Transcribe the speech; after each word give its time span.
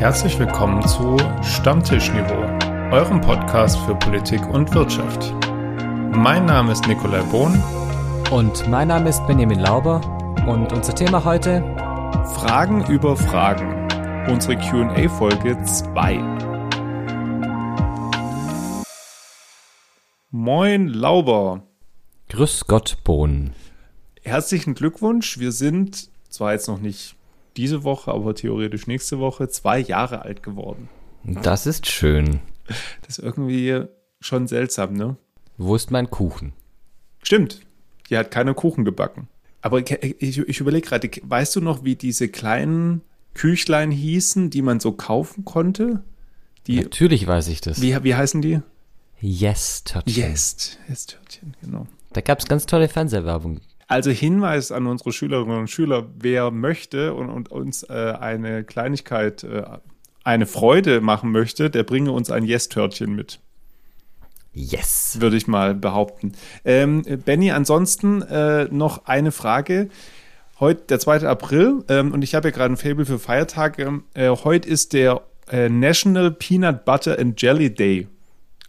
Herzlich 0.00 0.38
willkommen 0.38 0.80
zu 0.88 1.18
Stammtischniveau, 1.42 2.40
eurem 2.90 3.20
Podcast 3.20 3.76
für 3.80 3.94
Politik 3.94 4.40
und 4.48 4.72
Wirtschaft. 4.74 5.34
Mein 6.16 6.46
Name 6.46 6.72
ist 6.72 6.86
Nikolai 6.86 7.20
Bohn. 7.24 7.62
Und 8.30 8.66
mein 8.70 8.88
Name 8.88 9.10
ist 9.10 9.26
Benjamin 9.26 9.58
Lauber. 9.58 10.00
Und 10.48 10.72
unser 10.72 10.94
Thema 10.94 11.22
heute? 11.22 11.60
Fragen 12.34 12.86
über 12.86 13.14
Fragen. 13.14 13.86
Unsere 14.26 14.56
QA-Folge 14.56 15.62
2. 15.62 16.16
Moin 20.30 20.88
Lauber. 20.88 21.64
Grüß 22.30 22.66
Gott, 22.66 22.96
Bohn. 23.04 23.52
Herzlichen 24.22 24.72
Glückwunsch. 24.72 25.38
Wir 25.38 25.52
sind 25.52 26.08
zwar 26.30 26.54
jetzt 26.54 26.68
noch 26.68 26.80
nicht 26.80 27.19
diese 27.60 27.84
Woche, 27.84 28.10
aber 28.12 28.34
theoretisch 28.34 28.86
nächste 28.86 29.18
Woche 29.18 29.48
zwei 29.48 29.78
Jahre 29.78 30.22
alt 30.22 30.42
geworden. 30.42 30.88
Das 31.24 31.66
ist 31.66 31.86
schön. 31.86 32.40
Das 33.02 33.18
ist 33.18 33.24
irgendwie 33.24 33.82
schon 34.20 34.46
seltsam, 34.46 34.94
ne? 34.94 35.16
Wo 35.58 35.76
ist 35.76 35.90
mein 35.90 36.10
Kuchen? 36.10 36.54
Stimmt. 37.22 37.60
Die 38.08 38.16
hat 38.16 38.30
keine 38.30 38.54
Kuchen 38.54 38.84
gebacken. 38.84 39.28
Aber 39.60 39.78
ich, 39.78 39.90
ich 40.22 40.60
überlege 40.60 40.88
gerade, 40.88 41.10
weißt 41.22 41.56
du 41.56 41.60
noch, 41.60 41.84
wie 41.84 41.96
diese 41.96 42.28
kleinen 42.28 43.02
Küchlein 43.34 43.90
hießen, 43.90 44.48
die 44.48 44.62
man 44.62 44.80
so 44.80 44.92
kaufen 44.92 45.44
konnte? 45.44 46.02
Die, 46.66 46.80
Natürlich 46.80 47.26
weiß 47.26 47.48
ich 47.48 47.60
das. 47.60 47.82
Wie, 47.82 48.02
wie 48.02 48.14
heißen 48.14 48.40
die? 48.40 48.60
Yes-Törtchen. 49.20 50.14
Yes, 50.14 50.78
Yes-Törtchen, 50.88 51.54
genau. 51.60 51.86
Da 52.12 52.22
gab 52.22 52.38
es 52.38 52.46
ganz 52.46 52.64
tolle 52.64 52.88
Fernsehwerbung. 52.88 53.60
Also 53.90 54.12
Hinweis 54.12 54.70
an 54.70 54.86
unsere 54.86 55.12
Schülerinnen 55.12 55.58
und 55.58 55.68
Schüler, 55.68 56.06
wer 56.16 56.52
möchte 56.52 57.12
und, 57.12 57.28
und 57.28 57.50
uns 57.50 57.82
äh, 57.82 58.14
eine 58.20 58.62
Kleinigkeit, 58.62 59.42
äh, 59.42 59.64
eine 60.22 60.46
Freude 60.46 61.00
machen 61.00 61.32
möchte, 61.32 61.70
der 61.70 61.82
bringe 61.82 62.12
uns 62.12 62.30
ein 62.30 62.44
Yes-Törtchen 62.44 63.16
mit. 63.16 63.40
Yes. 64.52 65.16
Würde 65.18 65.36
ich 65.36 65.48
mal 65.48 65.74
behaupten. 65.74 66.34
Ähm, 66.64 67.02
Benny, 67.24 67.50
ansonsten 67.50 68.22
äh, 68.22 68.66
noch 68.66 69.06
eine 69.06 69.32
Frage. 69.32 69.88
Heute 70.60 70.82
der 70.88 71.00
2. 71.00 71.26
April 71.26 71.82
ähm, 71.88 72.12
und 72.12 72.22
ich 72.22 72.36
habe 72.36 72.46
ja 72.48 72.54
gerade 72.54 72.74
ein 72.74 72.76
Fable 72.76 73.06
für 73.06 73.18
Feiertage. 73.18 74.04
Äh, 74.14 74.28
heute 74.28 74.68
ist 74.68 74.92
der 74.92 75.22
äh, 75.50 75.68
National 75.68 76.30
Peanut 76.30 76.84
Butter 76.84 77.18
and 77.18 77.42
Jelly 77.42 77.74
Day. 77.74 78.06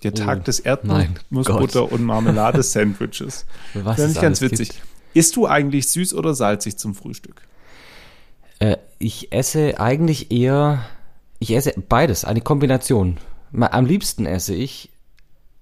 Der 0.02 0.16
Tag 0.16 0.40
oh, 0.40 0.44
des 0.46 0.60
Erdnussbutter 0.60 1.92
und 1.92 2.04
Marmelade-Sandwiches. 2.04 3.46
Was 3.76 3.98
Finde 3.98 4.14
ich 4.14 4.20
ganz 4.20 4.42
witzig. 4.42 4.70
Gibt. 4.70 4.91
Isst 5.14 5.36
du 5.36 5.48
eigentlich 5.48 5.88
süß 5.90 6.14
oder 6.14 6.34
salzig 6.34 6.78
zum 6.78 6.96
Frühstück? 6.96 7.42
Äh, 8.60 8.78
ich 9.00 9.32
esse 9.32 9.80
eigentlich 9.80 10.32
eher, 10.32 10.86
ich 11.40 11.52
esse 11.52 11.74
beides, 11.90 12.26
eine 12.26 12.42
Kombination. 12.42 13.18
Am 13.54 13.86
liebsten 13.86 14.26
esse 14.26 14.54
ich 14.56 14.90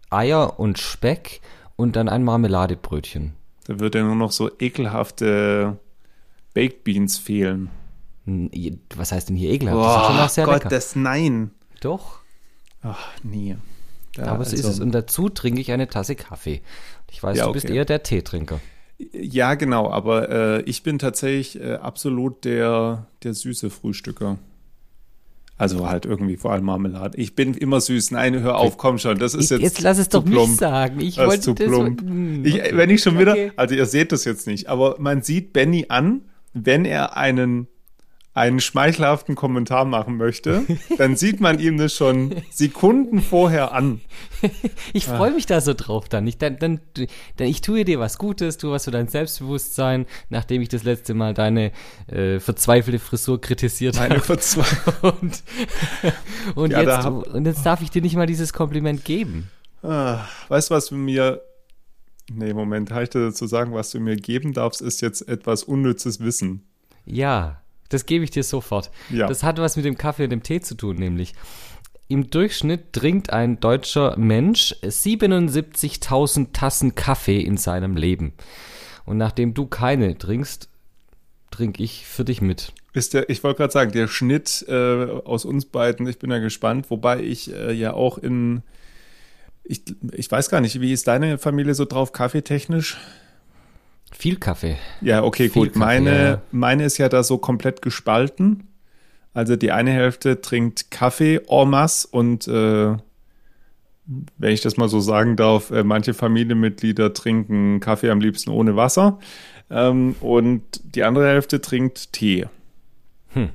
Eier 0.09 0.59
und 0.59 0.77
Speck 0.77 1.41
und 1.75 1.95
dann 1.95 2.09
ein 2.09 2.23
Marmeladebrötchen. 2.23 3.33
Da 3.65 3.79
wird 3.79 3.95
ja 3.95 4.03
nur 4.03 4.15
noch 4.15 4.31
so 4.31 4.49
ekelhafte 4.59 5.77
Baked 6.53 6.83
Beans 6.83 7.17
fehlen. 7.17 7.69
Was 8.95 9.11
heißt 9.11 9.29
denn 9.29 9.35
hier 9.35 9.51
ekelhaft? 9.51 9.77
Oh, 9.77 9.83
das 9.83 10.01
ist 10.01 10.07
schon 10.07 10.17
noch 10.17 10.29
sehr 10.29 10.45
Gott, 10.45 10.53
lecker. 10.55 10.69
das 10.69 10.95
nein. 10.95 11.51
Doch. 11.81 12.19
Ach, 12.81 13.07
nie. 13.23 13.57
Da, 14.15 14.25
Aber 14.33 14.45
so 14.45 14.51
also, 14.51 14.67
ist 14.67 14.75
es. 14.75 14.79
Und 14.79 14.91
dazu 14.91 15.29
trinke 15.29 15.61
ich 15.61 15.71
eine 15.71 15.87
Tasse 15.87 16.15
Kaffee. 16.15 16.61
Ich 17.11 17.23
weiß, 17.23 17.37
ja, 17.37 17.45
du 17.45 17.53
bist 17.53 17.69
eher 17.69 17.85
der 17.85 18.03
Teetrinker. 18.03 18.59
Ja, 18.99 19.55
genau, 19.55 19.89
aber 19.89 20.29
äh, 20.29 20.61
ich 20.63 20.83
bin 20.83 20.99
tatsächlich 20.99 21.61
äh, 21.61 21.75
absolut 21.75 22.43
der, 22.43 23.07
der 23.23 23.33
süße 23.33 23.69
Frühstücker. 23.69 24.37
Also 25.57 25.89
halt 25.89 26.05
irgendwie 26.05 26.37
vor 26.37 26.53
allem 26.53 26.65
Marmelade. 26.65 27.17
Ich 27.17 27.35
bin 27.35 27.53
immer 27.53 27.81
süß. 27.81 28.11
Nein, 28.11 28.39
hör 28.39 28.57
auf, 28.57 28.77
komm 28.77 28.97
schon. 28.97 29.19
Das 29.19 29.33
ist 29.33 29.51
jetzt. 29.51 29.61
Jetzt 29.61 29.81
lass 29.81 29.97
es 29.97 30.07
doch 30.07 30.23
plump. 30.23 30.51
mich 30.51 30.57
sagen. 30.57 31.01
Ich 31.01 31.15
das 31.15 31.27
wollte 31.27 31.41
zu 31.41 31.55
plump. 31.55 32.01
Das, 32.01 32.09
hm, 32.09 32.45
ich, 32.45 32.55
wenn 32.73 32.89
ich 32.89 33.01
schon 33.01 33.19
wieder, 33.19 33.33
okay. 33.33 33.51
also 33.57 33.75
ihr 33.75 33.85
seht 33.85 34.13
das 34.13 34.23
jetzt 34.23 34.47
nicht, 34.47 34.67
aber 34.67 34.95
man 34.99 35.21
sieht 35.21 35.51
Benny 35.51 35.87
an, 35.89 36.21
wenn 36.53 36.85
er 36.85 37.17
einen 37.17 37.67
einen 38.33 38.59
schmeichelhaften 38.59 39.35
Kommentar 39.35 39.85
machen 39.85 40.15
möchte, 40.17 40.63
dann 40.97 41.15
sieht 41.15 41.41
man 41.41 41.59
ihm 41.59 41.77
das 41.77 41.93
schon 41.93 42.35
Sekunden 42.51 43.21
vorher 43.21 43.73
an. 43.73 44.01
Ich 44.93 45.05
freue 45.05 45.31
mich 45.31 45.45
da 45.45 45.59
so 45.61 45.73
drauf 45.73 46.07
dann. 46.07 46.25
Ich, 46.25 46.37
dann, 46.37 46.57
dann, 46.57 46.79
dann. 46.93 47.47
ich 47.47 47.61
tue 47.61 47.83
dir 47.83 47.99
was 47.99 48.17
Gutes, 48.17 48.57
tue 48.57 48.71
was 48.71 48.85
für 48.85 48.91
dein 48.91 49.07
Selbstbewusstsein, 49.07 50.05
nachdem 50.29 50.61
ich 50.61 50.69
das 50.69 50.83
letzte 50.83 51.13
Mal 51.13 51.33
deine 51.33 51.71
äh, 52.07 52.39
verzweifelte 52.39 52.99
Frisur 52.99 53.41
kritisiert 53.41 53.99
habe. 53.99 54.09
Meine 54.09 54.21
Verzweiflung. 54.21 55.11
Und, 55.21 55.43
und, 56.55 56.71
ja, 56.71 56.81
jetzt, 56.81 57.05
und 57.05 57.45
jetzt 57.45 57.65
darf 57.65 57.81
ich 57.81 57.89
dir 57.91 58.01
nicht 58.01 58.15
mal 58.15 58.25
dieses 58.25 58.53
Kompliment 58.53 59.03
geben. 59.03 59.49
Ah, 59.83 60.25
weißt 60.47 60.69
du, 60.69 60.75
was 60.75 60.87
du 60.87 60.95
mir 60.95 61.41
Nee, 62.31 62.53
Moment, 62.53 62.91
habe 62.91 63.03
ich 63.03 63.09
dir 63.09 63.33
zu 63.33 63.47
sagen, 63.47 63.73
was 63.73 63.89
du 63.91 63.99
mir 63.99 64.15
geben 64.15 64.53
darfst, 64.53 64.81
ist 64.81 65.01
jetzt 65.01 65.27
etwas 65.27 65.63
unnützes 65.63 66.19
Wissen. 66.19 66.63
Ja, 67.05 67.61
das 67.89 68.05
gebe 68.05 68.23
ich 68.23 68.31
dir 68.31 68.43
sofort. 68.43 68.91
Ja. 69.09 69.27
Das 69.27 69.43
hat 69.43 69.57
was 69.57 69.75
mit 69.75 69.85
dem 69.85 69.97
Kaffee 69.97 70.23
und 70.23 70.29
dem 70.29 70.43
Tee 70.43 70.61
zu 70.61 70.75
tun, 70.75 70.95
nämlich. 70.95 71.33
Im 72.07 72.31
Durchschnitt 72.31 72.93
trinkt 72.93 73.31
ein 73.31 73.59
deutscher 73.59 74.17
Mensch 74.17 74.75
77.000 74.81 76.53
Tassen 76.53 76.95
Kaffee 76.95 77.39
in 77.41 77.57
seinem 77.57 77.95
Leben. 77.95 78.33
Und 79.05 79.17
nachdem 79.17 79.53
du 79.53 79.67
keine 79.67 80.17
trinkst, 80.17 80.69
trinke 81.51 81.83
ich 81.83 82.05
für 82.05 82.25
dich 82.25 82.41
mit. 82.41 82.73
Ist 82.93 83.13
der, 83.13 83.29
ich 83.29 83.43
wollte 83.43 83.57
gerade 83.57 83.73
sagen, 83.73 83.91
der 83.91 84.07
Schnitt 84.07 84.65
äh, 84.67 84.73
aus 84.73 85.45
uns 85.45 85.65
beiden, 85.65 86.07
ich 86.07 86.17
bin 86.17 86.31
ja 86.31 86.39
gespannt, 86.39 86.89
wobei 86.89 87.21
ich 87.21 87.53
äh, 87.53 87.71
ja 87.73 87.93
auch 87.93 88.17
in, 88.17 88.63
ich, 89.63 89.83
ich 90.13 90.31
weiß 90.31 90.49
gar 90.49 90.61
nicht, 90.61 90.81
wie 90.81 90.91
ist 90.91 91.07
deine 91.07 91.37
Familie 91.37 91.75
so 91.75 91.85
drauf, 91.85 92.11
kaffeetechnisch? 92.11 92.97
Viel 94.11 94.37
Kaffee. 94.37 94.77
Ja, 95.01 95.23
okay, 95.23 95.49
Viel 95.49 95.63
gut. 95.63 95.73
Kaffee, 95.73 95.79
meine, 95.79 96.23
ja. 96.23 96.41
meine 96.51 96.83
ist 96.83 96.97
ja 96.97 97.09
da 97.09 97.23
so 97.23 97.37
komplett 97.37 97.81
gespalten. 97.81 98.67
Also 99.33 99.55
die 99.55 99.71
eine 99.71 99.91
Hälfte 99.91 100.41
trinkt 100.41 100.91
Kaffee 100.91 101.41
en 101.47 101.69
masse 101.69 102.07
und 102.11 102.47
äh, 102.47 102.97
wenn 104.37 104.51
ich 104.51 104.61
das 104.61 104.77
mal 104.77 104.89
so 104.89 104.99
sagen 104.99 105.35
darf, 105.35 105.69
äh, 105.71 105.83
manche 105.83 106.13
Familienmitglieder 106.13 107.13
trinken 107.13 107.79
Kaffee 107.79 108.09
am 108.09 108.19
liebsten 108.19 108.49
ohne 108.49 108.75
Wasser 108.75 109.19
ähm, 109.69 110.15
und 110.19 110.63
die 110.95 111.03
andere 111.03 111.27
Hälfte 111.27 111.61
trinkt 111.61 112.11
Tee. 112.11 112.47
Hm. 113.33 113.49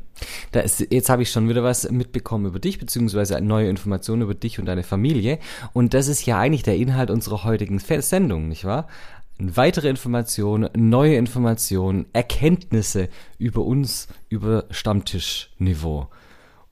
Da 0.53 0.61
ist, 0.61 0.87
jetzt 0.93 1.09
habe 1.09 1.23
ich 1.23 1.31
schon 1.31 1.49
wieder 1.49 1.65
was 1.65 1.91
mitbekommen 1.91 2.47
über 2.47 2.61
dich, 2.61 2.79
beziehungsweise 2.79 3.41
neue 3.41 3.69
Informationen 3.69 4.23
über 4.23 4.35
dich 4.35 4.61
und 4.61 4.67
deine 4.67 4.85
Familie. 4.85 5.41
Und 5.73 5.93
das 5.93 6.07
ist 6.07 6.25
ja 6.25 6.39
eigentlich 6.39 6.63
der 6.63 6.77
Inhalt 6.77 7.11
unserer 7.11 7.43
heutigen 7.43 7.81
Sendung, 7.81 8.49
nicht 8.49 8.65
wahr? 8.65 8.87
Weitere 9.57 9.89
Informationen, 9.89 10.69
neue 10.77 11.17
Informationen, 11.17 12.07
Erkenntnisse 12.13 13.09
über 13.39 13.63
uns, 13.63 14.09
über 14.29 14.65
Stammtischniveau. 14.71 16.09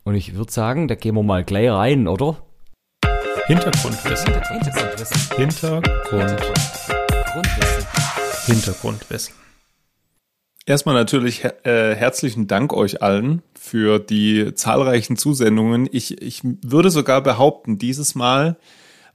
Und 0.05 0.15
ich 0.15 0.35
würde 0.35 0.53
sagen, 0.53 0.89
da 0.89 0.95
gehen 0.95 1.15
wir 1.15 1.23
mal 1.23 1.45
gleich 1.45 1.71
rein, 1.71 2.09
oder? 2.09 2.39
Hintergrundwissen. 3.47 4.33
Hintergrundwissen. 4.51 5.37
Hintergrundwissen. 5.37 6.95
Hintergrundwissen. 8.47 9.35
Erstmal 10.65 10.95
natürlich 10.95 11.45
äh, 11.65 11.95
herzlichen 11.97 12.47
Dank 12.47 12.73
euch 12.73 13.03
allen 13.03 13.43
für 13.59 13.99
die 13.99 14.55
zahlreichen 14.55 15.17
Zusendungen. 15.17 15.89
Ich, 15.91 16.23
ich 16.23 16.43
würde 16.45 16.91
sogar 16.91 17.21
behaupten, 17.21 17.79
dieses 17.79 18.15
Mal 18.15 18.57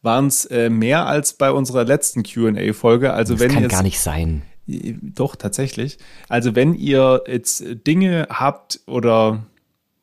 waren 0.02 0.28
es 0.28 0.46
äh, 0.46 0.69
mehr 0.69 1.06
als 1.06 1.34
bei 1.34 1.52
unserer 1.52 1.84
letzten 1.84 2.24
QA-Folge. 2.24 3.13
Also 3.13 3.34
das 3.34 3.41
wenn 3.41 3.52
kann 3.52 3.68
gar 3.68 3.84
nicht 3.84 4.00
sein. 4.00 4.44
Doch, 4.68 5.35
tatsächlich. 5.35 5.97
Also 6.28 6.56
wenn 6.56 6.74
ihr 6.74 7.24
jetzt 7.28 7.64
Dinge 7.85 8.28
habt 8.29 8.82
oder 8.85 9.46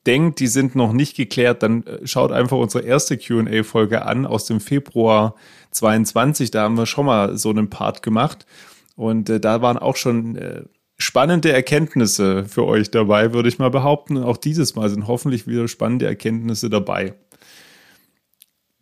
denkt, 0.07 0.41
die 0.41 0.47
sind 0.47 0.75
noch 0.75 0.93
nicht 0.93 1.17
geklärt, 1.17 1.63
dann 1.63 1.85
äh, 1.85 2.07
schaut 2.07 2.33
einfach 2.33 2.57
unsere 2.57 2.85
erste 2.85 3.17
QA-Folge 3.17 4.05
an 4.05 4.27
aus 4.27 4.47
dem 4.47 4.61
Februar 4.61 5.35
22. 5.71 6.51
Da 6.51 6.63
haben 6.63 6.77
wir 6.77 6.87
schon 6.87 7.07
mal 7.07 7.37
so 7.37 7.51
einen 7.51 7.71
Part 7.71 8.03
gemacht. 8.03 8.47
Und 8.97 9.29
äh, 9.31 9.41
da 9.41 9.63
waren 9.63 9.79
auch 9.79 9.97
schon 9.97 10.37
äh, 10.37 10.63
spannende 10.97 11.53
Erkenntnisse 11.53 12.45
für 12.45 12.65
euch 12.65 12.91
dabei, 12.91 13.33
würde 13.33 13.49
ich 13.49 13.59
mal 13.59 13.71
behaupten. 13.71 14.19
Auch 14.19 14.37
dieses 14.37 14.75
Mal 14.77 14.89
sind 14.89 15.09
hoffentlich 15.09 15.47
wieder 15.47 15.69
spannende 15.69 16.07
Erkenntnisse 16.07 16.71
dabei. 16.71 17.15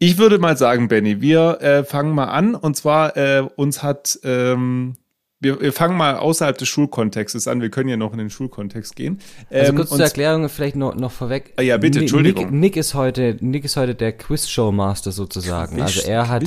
Ich 0.02 0.18
würde 0.18 0.40
mal 0.40 0.56
sagen, 0.56 0.88
Benny, 0.88 1.20
wir 1.20 1.60
äh, 1.60 1.84
fangen 1.84 2.12
mal 2.12 2.24
an. 2.24 2.56
Und 2.56 2.76
zwar, 2.76 3.16
äh, 3.16 3.46
uns 3.54 3.84
hat, 3.84 4.18
ähm, 4.24 4.96
wir, 5.38 5.60
wir 5.60 5.72
fangen 5.72 5.96
mal 5.96 6.16
außerhalb 6.16 6.58
des 6.58 6.68
Schulkontextes 6.68 7.46
an. 7.46 7.60
Wir 7.60 7.70
können 7.70 7.88
ja 7.88 7.96
noch 7.96 8.10
in 8.10 8.18
den 8.18 8.28
Schulkontext 8.28 8.96
gehen. 8.96 9.20
Also 9.48 9.54
ähm, 9.54 9.60
also 9.60 9.74
kurz 9.74 9.90
zur 9.90 10.00
Erklärung 10.00 10.48
vielleicht 10.48 10.74
noch, 10.74 10.96
noch 10.96 11.12
vorweg. 11.12 11.52
Ah, 11.56 11.62
ja, 11.62 11.76
bitte, 11.76 12.00
Entschuldigung. 12.00 12.46
Nick, 12.46 12.52
Nick, 12.52 12.76
ist 12.78 12.94
heute, 12.94 13.36
Nick 13.38 13.64
ist 13.64 13.76
heute 13.76 13.94
der 13.94 14.10
Quiz-Show-Master 14.10 15.12
sozusagen. 15.12 15.76
Quiz, 15.76 15.98
also 15.98 16.10
er 16.10 16.28
hat, 16.28 16.42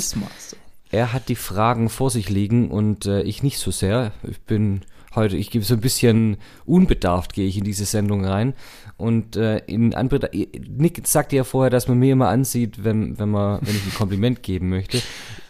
er 0.92 1.14
hat 1.14 1.30
die 1.30 1.36
Fragen 1.36 1.88
vor 1.88 2.10
sich 2.10 2.30
liegen 2.30 2.70
und 2.70 3.06
äh, 3.06 3.22
ich 3.22 3.42
nicht 3.42 3.60
so 3.60 3.72
sehr. 3.72 4.12
Ich 4.30 4.42
bin 4.42 4.82
heute. 5.16 5.38
Ich 5.38 5.52
gebe 5.52 5.66
so 5.66 5.74
ein 5.74 5.82
bisschen 5.82 6.38
unbedarft 6.66 7.34
gehe 7.34 7.48
ich 7.48 7.58
in 7.58 7.64
diese 7.64 7.86
Sendung 7.86 8.26
rein. 8.26 8.54
Und 8.98 9.36
äh, 9.36 9.60
in 9.66 9.94
Anbetracht, 9.94 10.34
Nick 10.34 11.06
sagte 11.08 11.36
ja 11.36 11.44
vorher, 11.44 11.70
dass 11.70 11.88
man 11.88 12.00
mir 12.00 12.14
immer 12.14 12.30
ansieht, 12.30 12.84
wenn, 12.84 13.20
wenn 13.20 13.30
man, 13.30 13.60
wenn 13.62 13.76
ich 13.76 13.86
ein 13.86 13.94
Kompliment 13.94 14.44
geben 14.44 14.70
möchte. 14.70 15.02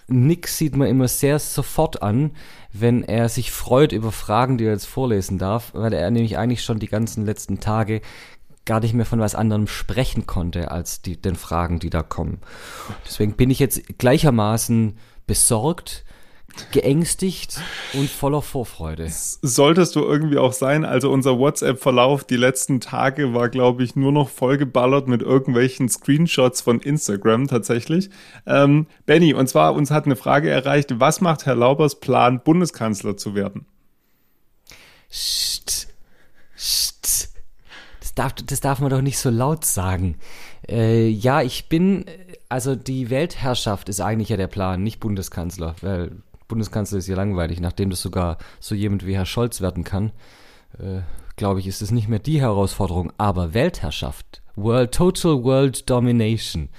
Nick 0.08 0.48
sieht 0.48 0.76
man 0.76 0.88
immer 0.88 1.08
sehr 1.08 1.40
sofort 1.40 2.04
an, 2.04 2.32
wenn 2.72 3.04
er 3.04 3.30
sich 3.30 3.52
freut 3.52 3.92
über 3.92 4.12
Fragen, 4.12 4.58
die 4.58 4.66
er 4.66 4.74
jetzt 4.74 4.86
vorlesen 4.86 5.38
darf, 5.38 5.74
weil 5.74 5.94
er 5.94 6.12
nämlich 6.12 6.38
eigentlich 6.38 6.64
schon 6.64 6.80
die 6.80 6.88
ganzen 6.88 7.26
letzten 7.26 7.60
Tage 7.60 8.02
gar 8.66 8.80
nicht 8.80 8.94
mehr 8.94 9.06
von 9.06 9.20
was 9.20 9.36
anderem 9.36 9.68
sprechen 9.68 10.26
konnte 10.26 10.72
als 10.72 11.02
die, 11.02 11.20
den 11.20 11.36
Fragen, 11.36 11.80
die 11.80 11.90
da 11.90 12.04
kommen. 12.04 12.40
Deswegen 13.06 13.34
bin 13.34 13.50
ich 13.50 13.60
jetzt 13.60 13.98
gleichermaßen 13.98 14.98
besorgt, 15.28 16.04
geängstigt 16.72 17.60
und 17.94 18.10
voller 18.10 18.42
Vorfreude. 18.42 19.08
Solltest 19.10 19.96
du 19.96 20.02
irgendwie 20.02 20.38
auch 20.38 20.54
sein. 20.54 20.86
Also 20.86 21.12
unser 21.12 21.38
WhatsApp-Verlauf 21.40 22.24
die 22.24 22.38
letzten 22.38 22.80
Tage 22.80 23.34
war, 23.34 23.50
glaube 23.50 23.84
ich, 23.84 23.96
nur 23.96 24.12
noch 24.12 24.30
vollgeballert 24.30 25.08
mit 25.08 25.22
irgendwelchen 25.22 25.90
Screenshots 25.90 26.62
von 26.62 26.80
Instagram 26.80 27.48
tatsächlich. 27.48 28.10
Ähm, 28.46 28.88
Benny, 29.06 29.34
und 29.34 29.48
zwar 29.48 29.74
uns 29.74 29.92
hat 29.92 30.06
eine 30.06 30.16
Frage 30.16 30.50
erreicht, 30.50 31.00
was 31.00 31.22
macht 31.22 31.46
Herr 31.46 31.56
Laubers 31.56 32.00
Plan, 32.00 32.42
Bundeskanzler 32.44 33.18
zu 33.18 33.36
werden? 33.36 33.66
Psst. 35.10 35.88
Psst. 36.56 37.30
Das 38.00 38.14
darf, 38.14 38.34
das 38.34 38.60
darf 38.62 38.80
man 38.80 38.90
doch 38.90 39.02
nicht 39.02 39.18
so 39.18 39.30
laut 39.30 39.66
sagen. 39.66 40.18
Äh, 40.70 41.08
ja, 41.08 41.42
ich 41.42 41.70
bin, 41.70 42.06
also 42.50 42.76
die 42.76 43.10
Weltherrschaft 43.10 43.90
ist 43.90 44.00
eigentlich 44.00 44.30
ja 44.30 44.38
der 44.38 44.48
Plan, 44.48 44.84
nicht 44.84 45.00
Bundeskanzler, 45.00 45.76
weil 45.82 46.12
Bundeskanzler 46.48 47.00
ist 47.00 47.08
ja 47.08 47.16
langweilig, 47.16 47.60
nachdem 47.60 47.90
das 47.90 48.02
sogar 48.02 48.38
so 48.60 48.76
jemand 48.76 49.06
wie 49.06 49.16
Herr 49.16 49.26
Scholz 49.26 49.62
werden 49.62 49.84
kann. 49.84 50.12
Äh, 50.80 51.02
Glaube 51.38 51.60
ich, 51.60 51.68
ist 51.68 51.82
es 51.82 51.92
nicht 51.92 52.08
mehr 52.08 52.20
die 52.20 52.40
Herausforderung, 52.40 53.12
aber 53.18 53.54
Weltherrschaft, 53.54 54.42
World, 54.56 54.94
Total 54.94 55.44
World 55.44 55.90
Domination, 55.90 56.70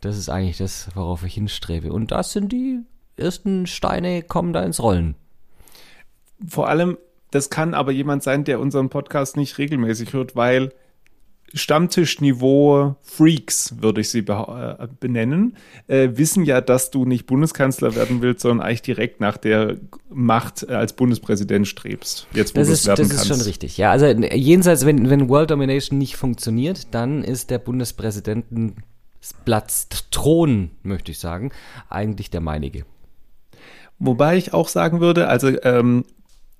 das 0.00 0.18
ist 0.18 0.28
eigentlich 0.28 0.58
das, 0.58 0.88
worauf 0.94 1.22
ich 1.22 1.34
hinstrebe. 1.34 1.92
Und 1.92 2.10
das 2.10 2.32
sind 2.32 2.50
die 2.50 2.80
ersten 3.16 3.66
Steine, 3.66 4.22
kommen 4.22 4.52
da 4.52 4.64
ins 4.64 4.82
Rollen. 4.82 5.14
Vor 6.44 6.68
allem, 6.68 6.98
das 7.30 7.50
kann 7.50 7.74
aber 7.74 7.92
jemand 7.92 8.24
sein, 8.24 8.42
der 8.44 8.58
unseren 8.58 8.88
Podcast 8.88 9.36
nicht 9.36 9.58
regelmäßig 9.58 10.12
hört, 10.12 10.34
weil 10.34 10.72
Stammtischniveau 11.54 12.96
Freaks, 13.02 13.74
würde 13.80 14.00
ich 14.00 14.10
sie 14.10 14.20
äh, 14.20 14.88
benennen, 15.00 15.56
äh, 15.88 16.10
wissen 16.14 16.44
ja, 16.44 16.60
dass 16.60 16.90
du 16.90 17.04
nicht 17.04 17.26
Bundeskanzler 17.26 17.94
werden 17.94 18.22
willst, 18.22 18.42
sondern 18.42 18.66
eigentlich 18.66 18.82
direkt 18.82 19.20
nach 19.20 19.36
der 19.36 19.76
Macht 20.08 20.66
äh, 20.68 20.74
als 20.74 20.92
Bundespräsident 20.92 21.66
strebst. 21.66 22.28
Jetzt, 22.32 22.54
wo 22.54 22.60
das 22.60 22.68
ist, 22.68 22.86
werden 22.86 23.08
das 23.08 23.16
kannst. 23.16 23.30
ist 23.30 23.36
schon 23.36 23.46
richtig. 23.46 23.76
Ja, 23.78 23.90
also 23.90 24.06
jenseits, 24.06 24.86
wenn, 24.86 25.10
wenn 25.10 25.28
World 25.28 25.50
Domination 25.50 25.98
nicht 25.98 26.16
funktioniert, 26.16 26.94
dann 26.94 27.24
ist 27.24 27.50
der 27.50 27.58
Bundespräsidentenplatz, 27.58 29.88
Thron, 30.10 30.70
möchte 30.82 31.10
ich 31.10 31.18
sagen, 31.18 31.50
eigentlich 31.88 32.30
der 32.30 32.40
meinige. 32.40 32.84
Wobei 33.98 34.36
ich 34.36 34.54
auch 34.54 34.68
sagen 34.68 35.00
würde, 35.00 35.26
also 35.28 35.48
ähm, 35.62 36.04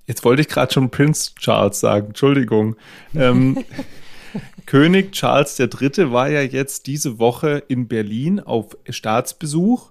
jetzt 0.05 0.23
wollte 0.23 0.41
ich 0.41 0.47
gerade 0.47 0.73
schon 0.73 0.91
Prince 0.91 1.33
Charles 1.35 1.79
sagen, 1.79 2.07
Entschuldigung. 2.07 2.75
Ähm, 3.15 3.63
König 4.65 5.11
Charles 5.13 5.59
III. 5.59 6.11
war 6.11 6.29
ja 6.29 6.41
jetzt 6.41 6.87
diese 6.87 7.19
Woche 7.19 7.63
in 7.67 7.87
Berlin 7.87 8.39
auf 8.39 8.77
Staatsbesuch. 8.89 9.89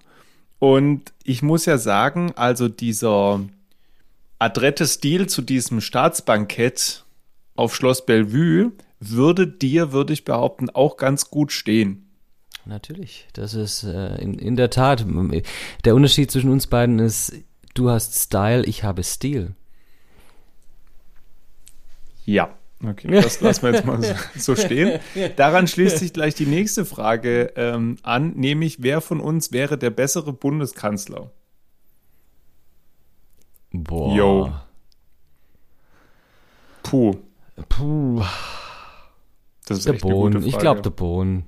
Und 0.59 1.11
ich 1.23 1.41
muss 1.41 1.65
ja 1.65 1.77
sagen, 1.77 2.33
also 2.35 2.67
dieser 2.67 3.41
adrette 4.39 4.85
Stil 4.85 5.27
zu 5.27 5.41
diesem 5.41 5.81
Staatsbankett 5.81 7.03
auf 7.55 7.75
Schloss 7.75 8.05
Bellevue 8.05 8.71
würde 8.99 9.47
dir, 9.47 9.91
würde 9.91 10.13
ich 10.13 10.25
behaupten, 10.25 10.69
auch 10.69 10.97
ganz 10.97 11.29
gut 11.29 11.51
stehen. 11.51 12.07
Natürlich, 12.65 13.27
das 13.33 13.55
ist 13.55 13.83
äh, 13.83 14.21
in, 14.21 14.37
in 14.37 14.55
der 14.55 14.69
Tat. 14.69 15.05
Der 15.83 15.95
Unterschied 15.95 16.29
zwischen 16.29 16.51
uns 16.51 16.67
beiden 16.67 16.99
ist, 16.99 17.33
du 17.73 17.89
hast 17.89 18.15
Style, 18.15 18.63
ich 18.65 18.83
habe 18.83 19.03
Stil. 19.03 19.55
Ja. 22.25 22.55
Okay, 22.83 23.09
das 23.21 23.39
lassen 23.41 23.61
wir 23.63 23.73
jetzt 23.73 23.85
mal 23.85 24.01
so 24.35 24.55
stehen. 24.55 24.99
Daran 25.35 25.67
schließt 25.67 25.97
sich 25.97 26.13
gleich 26.13 26.33
die 26.33 26.47
nächste 26.47 26.83
Frage 26.85 27.53
ähm, 27.55 27.97
an, 28.01 28.33
nämlich 28.33 28.81
wer 28.81 29.01
von 29.01 29.19
uns 29.19 29.51
wäre 29.51 29.77
der 29.77 29.91
bessere 29.91 30.33
Bundeskanzler? 30.33 31.31
Boah. 33.71 34.15
Yo. 34.15 34.53
Puh. 36.83 37.17
Puh. 37.69 38.23
Das 39.65 39.77
ist 39.77 39.85
der 39.85 39.93
echt 39.93 40.01
Bohnen. 40.01 40.35
Eine 40.35 40.39
gute 40.39 40.41
Frage. 40.41 40.47
Ich 40.49 40.57
glaube, 40.57 40.81
der 40.81 40.89
Bohnen. 40.89 41.45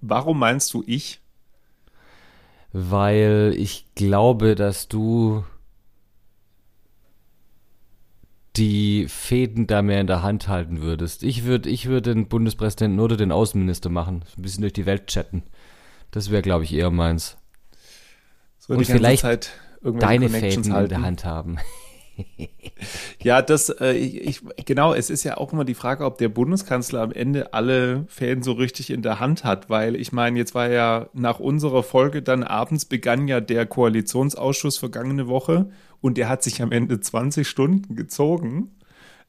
Warum 0.00 0.38
meinst 0.38 0.72
du 0.72 0.82
ich? 0.86 1.20
Weil 2.72 3.54
ich 3.56 3.86
glaube, 3.94 4.54
dass 4.54 4.88
du 4.88 5.44
die 8.56 9.06
Fäden 9.08 9.66
da 9.66 9.82
mehr 9.82 10.00
in 10.00 10.06
der 10.06 10.22
Hand 10.22 10.48
halten 10.48 10.80
würdest. 10.80 11.22
Ich 11.22 11.44
würde 11.44 11.68
ich 11.68 11.86
würd 11.86 12.06
den 12.06 12.28
Bundespräsidenten 12.28 13.00
oder 13.00 13.16
den 13.16 13.32
Außenminister 13.32 13.90
machen, 13.90 14.24
ein 14.36 14.42
bisschen 14.42 14.62
durch 14.62 14.72
die 14.72 14.86
Welt 14.86 15.06
chatten. 15.06 15.42
Das 16.10 16.30
wäre, 16.30 16.42
glaube 16.42 16.64
ich, 16.64 16.72
eher 16.72 16.90
meins. 16.90 17.36
So 18.58 18.74
Und 18.74 18.84
vielleicht 18.84 19.22
Zeit 19.22 19.50
deine 19.82 20.28
Fäden 20.28 20.72
halten. 20.72 20.84
in 20.84 20.88
der 20.88 21.02
Hand 21.02 21.24
haben. 21.24 21.58
Ja, 23.22 23.42
das, 23.42 23.68
äh, 23.68 23.92
ich, 23.92 24.40
genau, 24.64 24.94
es 24.94 25.10
ist 25.10 25.24
ja 25.24 25.36
auch 25.36 25.52
immer 25.52 25.64
die 25.64 25.74
Frage, 25.74 26.04
ob 26.04 26.18
der 26.18 26.28
Bundeskanzler 26.28 27.02
am 27.02 27.12
Ende 27.12 27.52
alle 27.52 28.04
Fäden 28.08 28.42
so 28.42 28.52
richtig 28.52 28.90
in 28.90 29.02
der 29.02 29.20
Hand 29.20 29.44
hat, 29.44 29.70
weil 29.70 29.96
ich 29.96 30.12
meine, 30.12 30.38
jetzt 30.38 30.54
war 30.54 30.70
ja 30.70 31.08
nach 31.12 31.40
unserer 31.40 31.82
Folge 31.82 32.22
dann 32.22 32.42
abends 32.42 32.84
begann 32.84 33.28
ja 33.28 33.40
der 33.40 33.66
Koalitionsausschuss 33.66 34.78
vergangene 34.78 35.28
Woche 35.28 35.70
und 36.00 36.16
der 36.18 36.28
hat 36.28 36.42
sich 36.42 36.62
am 36.62 36.72
Ende 36.72 37.00
20 37.00 37.46
Stunden 37.46 37.96
gezogen. 37.96 38.70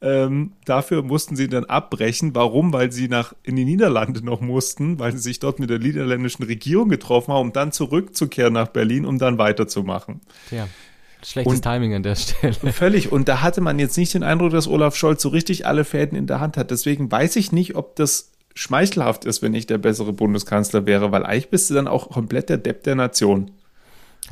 Ähm, 0.01 0.53
dafür 0.63 1.03
mussten 1.03 1.35
sie 1.35 1.50
dann 1.50 1.65
abbrechen. 1.65 2.33
Warum? 2.33 2.71
Weil 2.71 2.92
sie 2.92 3.09
nach 3.09 3.33
in 3.44 3.57
die 3.57 3.65
Niederlande 3.65 4.24
noch 4.24 4.39
mussten, 4.39 4.97
weil 4.97 5.12
sie 5.12 5.18
sich 5.18 5.39
dort 5.39 5.59
mit 5.59 5.69
der 5.69 5.80
niederländischen 5.80 6.45
Regierung 6.45 6.88
getroffen 6.88 7.33
haben, 7.33 7.47
um 7.47 7.53
dann 7.53 7.74
zurückzukehren 7.74 8.53
nach 8.53 8.69
Berlin, 8.69 9.06
um 9.06 9.19
dann 9.19 9.38
weiterzumachen. 9.38 10.21
Ja. 10.51 10.69
Schlechtes 11.24 11.54
und 11.54 11.62
Timing 11.62 11.94
an 11.94 12.04
der 12.04 12.16
Stelle. 12.16 12.54
Völlig. 12.71 13.12
Und 13.12 13.27
da 13.27 13.42
hatte 13.42 13.62
man 13.62 13.80
jetzt 13.80 13.98
nicht 13.98 14.13
den 14.13 14.24
Eindruck, 14.24 14.51
dass 14.51 14.68
Olaf 14.68 14.95
Scholz 14.95 15.21
so 15.21 15.30
richtig 15.30 15.66
alle 15.66 15.83
Fäden 15.83 16.18
in 16.18 16.27
der 16.27 16.39
Hand 16.39 16.57
hat. 16.57 16.71
Deswegen 16.71 17.12
weiß 17.12 17.36
ich 17.36 17.51
nicht, 17.51 17.76
ob 17.76 17.95
das 17.95 18.31
schmeichelhaft 18.56 19.26
ist, 19.26 19.42
wenn 19.42 19.54
ich 19.54 19.68
der 19.68 19.78
bessere 19.78 20.14
Bundeskanzler 20.14 20.85
wäre, 20.85 21.11
weil 21.11 21.26
eigentlich 21.26 21.49
bist 21.49 21.69
du 21.69 21.73
dann 21.73 21.88
auch 21.88 22.09
komplett 22.09 22.49
der 22.49 22.57
Depp 22.57 22.83
der 22.83 22.95
Nation. 22.95 23.52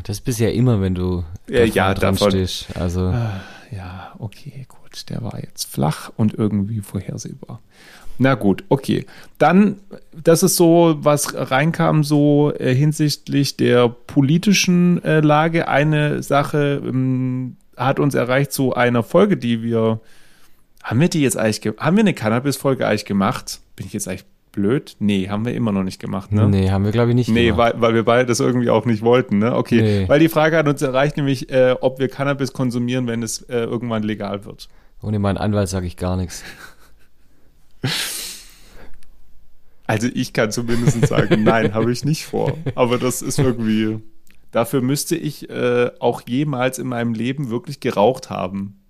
Das 0.03 0.21
bist 0.21 0.39
ja 0.39 0.49
immer, 0.49 0.81
wenn 0.81 0.95
du 0.95 1.23
ja, 1.49 1.63
ja, 1.63 1.93
dran 1.93 2.15
davon, 2.15 2.31
stehst. 2.31 2.75
Also. 2.77 3.01
Ah, 3.07 3.41
ja, 3.71 4.13
okay, 4.19 4.65
gut. 4.67 5.09
Der 5.09 5.23
war 5.23 5.39
jetzt 5.41 5.69
flach 5.69 6.11
und 6.15 6.33
irgendwie 6.33 6.81
vorhersehbar. 6.81 7.61
Na 8.17 8.35
gut, 8.35 8.63
okay. 8.69 9.05
Dann, 9.37 9.77
das 10.11 10.43
ist 10.43 10.55
so, 10.55 10.97
was 10.99 11.33
reinkam, 11.35 12.03
so 12.03 12.51
äh, 12.57 12.73
hinsichtlich 12.73 13.57
der 13.57 13.89
politischen 13.89 15.03
äh, 15.03 15.19
Lage. 15.19 15.67
Eine 15.67 16.23
Sache 16.23 16.81
ähm, 16.83 17.57
hat 17.75 17.99
uns 17.99 18.15
erreicht 18.15 18.51
zu 18.51 18.73
einer 18.73 19.03
Folge, 19.03 19.37
die 19.37 19.61
wir. 19.63 19.99
Haben 20.83 21.01
wir 21.01 21.09
die 21.09 21.21
jetzt 21.21 21.37
eigentlich, 21.37 21.75
haben 21.79 21.97
wir 21.97 22.01
eine 22.01 22.13
Cannabis-Folge 22.13 22.87
eigentlich 22.87 23.03
gemacht? 23.03 23.59
Bin 23.75 23.85
ich 23.85 23.93
jetzt 23.93 24.07
eigentlich 24.07 24.23
blöd? 24.53 24.95
Nee, 24.99 25.27
haben 25.29 25.45
wir 25.45 25.53
immer 25.53 25.71
noch 25.71 25.83
nicht 25.83 25.99
gemacht, 25.99 26.31
ne? 26.31 26.47
Nee, 26.47 26.71
haben 26.71 26.85
wir, 26.85 26.91
glaube 26.91 27.09
ich, 27.09 27.15
nicht 27.15 27.29
nee, 27.29 27.47
gemacht. 27.47 27.75
Nee, 27.75 27.81
weil, 27.81 27.89
weil 27.89 27.93
wir 27.93 28.03
beide 28.05 28.25
das 28.25 28.39
irgendwie 28.39 28.69
auch 28.69 28.85
nicht 28.85 29.03
wollten, 29.03 29.37
ne? 29.37 29.55
Okay. 29.55 29.81
Nee. 29.81 30.09
Weil 30.09 30.19
die 30.19 30.29
Frage 30.29 30.57
hat 30.57 30.67
uns 30.67 30.81
erreicht, 30.81 31.17
nämlich, 31.17 31.51
äh, 31.51 31.75
ob 31.79 31.99
wir 31.99 32.07
Cannabis 32.07 32.53
konsumieren, 32.53 33.05
wenn 33.05 33.21
es 33.21 33.41
äh, 33.43 33.57
irgendwann 33.57 34.03
legal 34.03 34.45
wird. 34.45 34.69
Ohne 35.01 35.19
meinen 35.19 35.37
Anwalt 35.37 35.69
sage 35.69 35.85
ich 35.85 35.97
gar 35.97 36.17
nichts. 36.17 36.43
Also 39.87 40.09
ich 40.13 40.33
kann 40.33 40.51
zumindest 40.51 41.07
sagen, 41.07 41.43
nein, 41.45 41.73
habe 41.73 41.91
ich 41.91 42.03
nicht 42.03 42.25
vor. 42.25 42.57
Aber 42.75 42.97
das 42.97 43.21
ist 43.21 43.39
irgendwie. 43.39 43.99
Dafür 44.51 44.81
müsste 44.81 45.15
ich 45.15 45.49
äh, 45.49 45.91
auch 45.99 46.21
jemals 46.27 46.79
in 46.79 46.87
meinem 46.87 47.13
Leben 47.13 47.49
wirklich 47.49 47.79
geraucht 47.79 48.29
haben. 48.29 48.81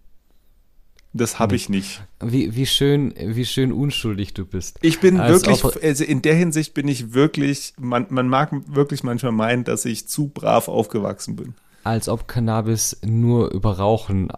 Das 1.13 1.39
habe 1.39 1.55
ich 1.55 1.69
nicht. 1.69 2.03
Wie, 2.21 2.55
wie 2.55 2.65
schön, 2.65 3.13
wie 3.17 3.45
schön 3.45 3.71
unschuldig 3.71 4.33
du 4.33 4.45
bist. 4.45 4.77
Ich 4.81 4.99
bin 4.99 5.19
Als 5.19 5.45
wirklich, 5.45 5.83
also 5.83 6.03
in 6.03 6.21
der 6.21 6.35
Hinsicht 6.35 6.73
bin 6.73 6.87
ich 6.87 7.13
wirklich, 7.13 7.73
man, 7.79 8.05
man 8.09 8.27
mag 8.27 8.51
wirklich 8.67 9.03
manchmal 9.03 9.31
meinen, 9.31 9.63
dass 9.63 9.85
ich 9.85 10.07
zu 10.07 10.27
brav 10.27 10.67
aufgewachsen 10.67 11.35
bin. 11.35 11.55
Als 11.83 12.07
ob 12.09 12.27
Cannabis 12.27 12.97
nur 13.03 13.51
über 13.51 13.77
Rauchen 13.77 14.29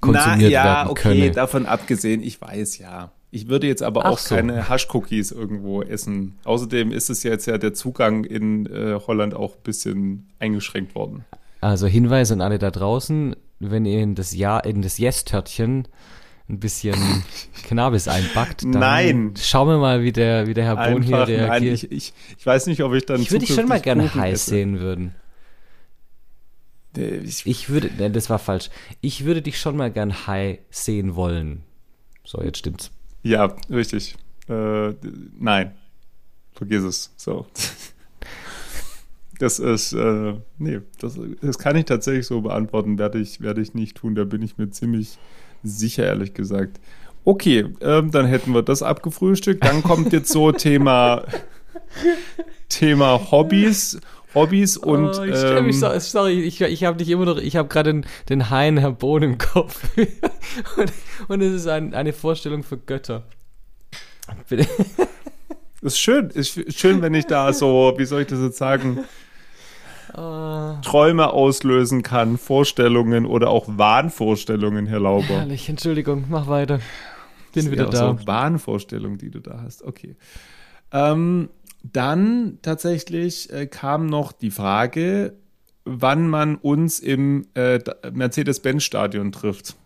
konsumiert 0.00 0.38
Na, 0.40 0.48
ja, 0.48 0.64
werden 0.64 0.90
okay, 0.90 1.02
könne. 1.02 1.30
davon 1.30 1.66
abgesehen, 1.66 2.22
ich 2.22 2.40
weiß 2.40 2.78
ja. 2.78 3.12
Ich 3.34 3.48
würde 3.48 3.66
jetzt 3.66 3.82
aber 3.82 4.04
Ach 4.04 4.12
auch 4.12 4.18
so. 4.18 4.36
keine 4.36 4.68
Haschcookies 4.68 5.32
irgendwo 5.32 5.82
essen. 5.82 6.38
Außerdem 6.44 6.92
ist 6.92 7.10
es 7.10 7.24
jetzt 7.24 7.46
ja 7.46 7.58
der 7.58 7.74
Zugang 7.74 8.22
in 8.22 8.66
äh, 8.66 8.96
Holland 9.08 9.34
auch 9.34 9.56
ein 9.56 9.62
bisschen 9.64 10.28
eingeschränkt 10.38 10.94
worden. 10.94 11.24
Also 11.60 11.88
Hinweis 11.88 12.30
an 12.30 12.40
alle 12.40 12.60
da 12.60 12.70
draußen, 12.70 13.34
wenn 13.58 13.86
ihr 13.86 14.00
in 14.00 14.14
das 14.14 14.36
Ja, 14.36 14.60
in 14.60 14.82
das 14.82 14.98
Yes-Törtchen 14.98 15.88
ein 16.48 16.60
bisschen 16.60 16.94
Cannabis 17.68 18.06
einbackt, 18.06 18.62
dann 18.62 18.70
Nein. 18.70 19.34
schauen 19.36 19.66
wir 19.66 19.78
mal, 19.78 20.04
wie 20.04 20.12
der, 20.12 20.46
wie 20.46 20.54
der 20.54 20.66
Herr 20.66 20.76
Bohn 20.92 21.02
hier 21.02 21.16
nein, 21.16 21.26
reagiert. 21.26 21.74
ich, 21.82 21.90
ich, 21.90 22.14
ich 22.38 22.46
weiß 22.46 22.68
nicht, 22.68 22.84
ob 22.84 22.94
ich 22.94 23.04
dann 23.04 23.20
ich 23.20 23.32
würde 23.32 23.46
dich 23.46 23.54
schon 23.56 23.66
mal 23.66 23.80
gerne 23.80 24.14
heiß 24.14 24.42
esse. 24.42 24.50
sehen 24.50 24.78
würden. 24.78 25.16
Ich, 26.96 27.44
Ich 27.46 27.68
würde, 27.68 27.90
ne, 27.98 28.12
das 28.12 28.30
war 28.30 28.38
falsch. 28.38 28.70
Ich 29.00 29.24
würde 29.24 29.42
dich 29.42 29.58
schon 29.58 29.76
mal 29.76 29.90
gern 29.90 30.28
high 30.28 30.60
sehen 30.70 31.16
wollen. 31.16 31.64
So, 32.24 32.40
jetzt 32.40 32.58
stimmt's. 32.58 32.92
Ja, 33.24 33.56
richtig. 33.68 34.16
Äh, 34.48 34.92
nein. 35.38 35.74
Vergiss 36.52 36.84
es. 36.84 37.12
So. 37.16 37.46
Das 39.40 39.58
ist, 39.58 39.92
äh, 39.92 40.34
nee, 40.58 40.80
das, 41.00 41.18
das 41.42 41.58
kann 41.58 41.74
ich 41.76 41.86
tatsächlich 41.86 42.24
so 42.24 42.42
beantworten, 42.42 42.98
werde 42.98 43.18
ich, 43.18 43.40
werde 43.40 43.62
ich 43.62 43.74
nicht 43.74 43.96
tun. 43.96 44.14
Da 44.14 44.22
bin 44.22 44.42
ich 44.42 44.58
mir 44.58 44.70
ziemlich 44.70 45.18
sicher, 45.64 46.04
ehrlich 46.04 46.34
gesagt. 46.34 46.78
Okay, 47.24 47.66
ähm, 47.80 48.12
dann 48.12 48.26
hätten 48.26 48.52
wir 48.52 48.62
das 48.62 48.82
abgefrühstückt. 48.84 49.64
Dann 49.64 49.82
kommt 49.82 50.12
jetzt 50.12 50.30
so 50.30 50.52
Thema, 50.52 51.24
Thema 52.68 53.32
Hobbys. 53.32 53.98
Hobbys 54.34 54.76
und 54.76 55.06
oh, 55.16 55.22
ich 55.24 55.36
stell 55.36 55.62
mich, 55.62 55.76
ähm, 55.76 55.80
so- 55.80 55.98
sorry, 55.98 56.40
ich, 56.42 56.60
ich 56.60 56.84
habe 56.84 56.96
dich 56.98 57.08
immer 57.10 57.24
noch, 57.24 57.38
ich 57.38 57.56
habe 57.56 57.68
gerade 57.68 57.92
den, 57.92 58.06
den 58.28 58.50
Haien 58.50 58.76
Herr 58.78 58.92
Bohn 58.92 59.22
im 59.22 59.38
Kopf. 59.38 59.82
und, 60.76 60.92
und 61.28 61.40
es 61.40 61.52
ist 61.54 61.66
ein, 61.68 61.94
eine 61.94 62.12
Vorstellung 62.12 62.62
für 62.62 62.76
Götter. 62.78 63.24
Bitte. 64.48 64.66
ist 65.82 65.98
schön. 65.98 66.30
Ist 66.30 66.58
schön, 66.78 67.02
wenn 67.02 67.14
ich 67.14 67.26
da 67.26 67.52
so, 67.52 67.94
wie 67.96 68.04
soll 68.06 68.22
ich 68.22 68.28
das 68.28 68.40
jetzt 68.40 68.58
sagen, 68.58 69.04
Ah, 70.16 70.80
Träume 70.84 71.32
auslösen 71.32 72.04
kann, 72.04 72.38
Vorstellungen 72.38 73.26
oder 73.26 73.50
auch 73.50 73.64
Wahnvorstellungen, 73.66 74.86
Herr 74.86 75.00
Lauber. 75.00 75.24
herrlich, 75.26 75.68
Entschuldigung, 75.68 76.26
mach 76.28 76.46
weiter. 76.46 76.78
Bin 77.52 77.70
wieder 77.72 77.86
eher 77.86 77.90
da. 77.90 78.16
So 78.18 78.26
Wahnvorstellungen, 78.26 79.18
die 79.18 79.30
du 79.30 79.40
da 79.40 79.60
hast. 79.64 79.82
Okay. 79.82 80.14
Ähm, 80.92 81.50
dann 81.82 82.58
tatsächlich 82.62 83.52
äh, 83.52 83.66
kam 83.66 84.06
noch 84.06 84.32
die 84.32 84.50
Frage, 84.50 85.34
wann 85.84 86.28
man 86.28 86.56
uns 86.56 86.98
im 86.98 87.46
äh, 87.54 87.80
Mercedes-Benz-Stadion 88.10 89.32
trifft. 89.32 89.76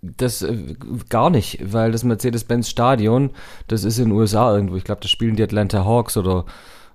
Das 0.00 0.42
äh, 0.42 0.74
gar 1.08 1.30
nicht, 1.30 1.58
weil 1.72 1.90
das 1.90 2.04
Mercedes-Benz 2.04 2.68
Stadion, 2.68 3.30
das 3.66 3.82
ist 3.82 3.98
in 3.98 4.10
den 4.10 4.12
USA 4.12 4.54
irgendwo. 4.54 4.76
Ich 4.76 4.84
glaube, 4.84 5.00
da 5.00 5.08
spielen 5.08 5.34
die 5.34 5.42
Atlanta 5.42 5.84
Hawks 5.84 6.16
oder 6.16 6.44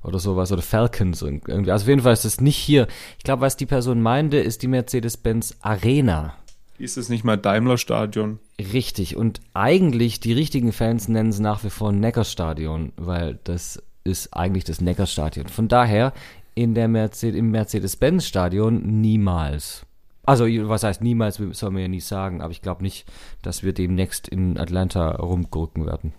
oder 0.03 0.19
sowas 0.19 0.51
oder 0.51 0.61
Falcons 0.61 1.21
irgendwie. 1.21 1.71
Also 1.71 1.83
auf 1.83 1.89
jeden 1.89 2.01
Fall 2.01 2.13
ist 2.13 2.25
das 2.25 2.41
nicht 2.41 2.57
hier. 2.57 2.87
Ich 3.17 3.23
glaube, 3.23 3.41
was 3.41 3.55
die 3.55 3.65
Person 3.65 4.01
meinte, 4.01 4.37
ist 4.37 4.61
die 4.61 4.67
Mercedes-Benz 4.67 5.55
Arena. 5.61 6.33
Ist 6.77 6.97
es 6.97 7.09
nicht 7.09 7.23
mal 7.23 7.37
Daimler-Stadion? 7.37 8.39
Richtig. 8.59 9.15
Und 9.15 9.41
eigentlich, 9.53 10.19
die 10.19 10.33
richtigen 10.33 10.71
Fans 10.71 11.07
nennen 11.07 11.29
es 11.29 11.39
nach 11.39 11.63
wie 11.63 11.69
vor 11.69 11.91
Neckarstadion, 11.91 12.93
weil 12.95 13.39
das 13.43 13.81
ist 14.03 14.33
eigentlich 14.33 14.63
das 14.63 14.81
Neckarstadion. 14.81 15.47
Von 15.47 15.67
daher 15.67 16.13
in 16.55 16.73
der 16.73 16.87
Mercedes, 16.87 17.37
im 17.37 17.51
Mercedes-Benz-Stadion 17.51 19.01
niemals. 19.01 19.85
Also, 20.25 20.45
was 20.45 20.83
heißt 20.83 21.01
niemals, 21.01 21.41
soll 21.51 21.71
man 21.71 21.81
ja 21.81 21.87
nie 21.87 21.99
sagen, 21.99 22.41
aber 22.41 22.51
ich 22.51 22.61
glaube 22.61 22.81
nicht, 22.81 23.05
dass 23.41 23.63
wir 23.63 23.73
demnächst 23.73 24.27
in 24.27 24.57
Atlanta 24.57 25.15
rumgurken 25.15 25.85
werden. 25.85 26.13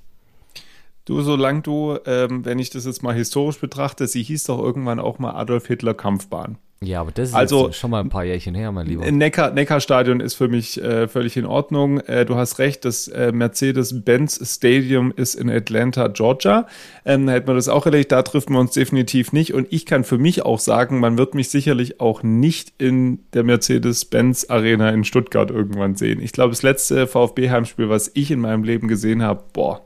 Du, 1.06 1.20
solange 1.22 1.62
du, 1.62 1.98
ähm, 2.06 2.44
wenn 2.44 2.58
ich 2.58 2.70
das 2.70 2.86
jetzt 2.86 3.02
mal 3.02 3.14
historisch 3.14 3.60
betrachte, 3.60 4.06
sie 4.06 4.22
hieß 4.22 4.44
doch 4.44 4.58
irgendwann 4.58 5.00
auch 5.00 5.18
mal 5.18 5.32
Adolf 5.32 5.66
Hitler 5.66 5.94
Kampfbahn. 5.94 6.58
Ja, 6.82 7.00
aber 7.00 7.12
das 7.12 7.30
ist 7.30 7.34
Also- 7.34 7.72
schon 7.72 7.90
mal 7.92 8.00
ein 8.00 8.10
paar 8.10 8.24
Jährchen 8.24 8.54
her, 8.54 8.70
mein 8.70 8.86
Lieber. 8.86 9.10
Neckar, 9.10 9.52
Neckarstadion 9.52 10.20
ist 10.20 10.34
für 10.34 10.48
mich 10.48 10.82
äh, 10.82 11.08
völlig 11.08 11.34
in 11.38 11.46
Ordnung. 11.46 12.00
Äh, 12.00 12.26
du 12.26 12.34
hast 12.34 12.58
recht, 12.58 12.84
das 12.84 13.08
äh, 13.08 13.32
Mercedes-Benz 13.32 14.40
Stadium 14.54 15.10
ist 15.16 15.34
in 15.34 15.48
Atlanta, 15.48 16.08
Georgia. 16.08 16.66
Ähm, 17.06 17.26
da 17.26 17.32
hätten 17.32 17.46
wir 17.46 17.54
das 17.54 17.68
auch 17.68 17.86
erledigt, 17.86 18.12
da 18.12 18.22
trifft 18.22 18.50
man 18.50 18.60
uns 18.60 18.72
definitiv 18.72 19.32
nicht. 19.32 19.54
Und 19.54 19.66
ich 19.72 19.86
kann 19.86 20.04
für 20.04 20.18
mich 20.18 20.42
auch 20.44 20.58
sagen, 20.58 21.00
man 21.00 21.16
wird 21.16 21.34
mich 21.34 21.48
sicherlich 21.48 22.00
auch 22.00 22.22
nicht 22.22 22.74
in 22.76 23.20
der 23.32 23.44
Mercedes-Benz 23.44 24.50
Arena 24.50 24.90
in 24.90 25.04
Stuttgart 25.04 25.50
irgendwann 25.50 25.94
sehen. 25.96 26.20
Ich 26.20 26.32
glaube, 26.32 26.50
das 26.50 26.62
letzte 26.62 27.06
VfB-Heimspiel, 27.06 27.88
was 27.88 28.10
ich 28.12 28.30
in 28.30 28.40
meinem 28.40 28.62
Leben 28.64 28.88
gesehen 28.88 29.22
habe, 29.22 29.42
boah, 29.54 29.80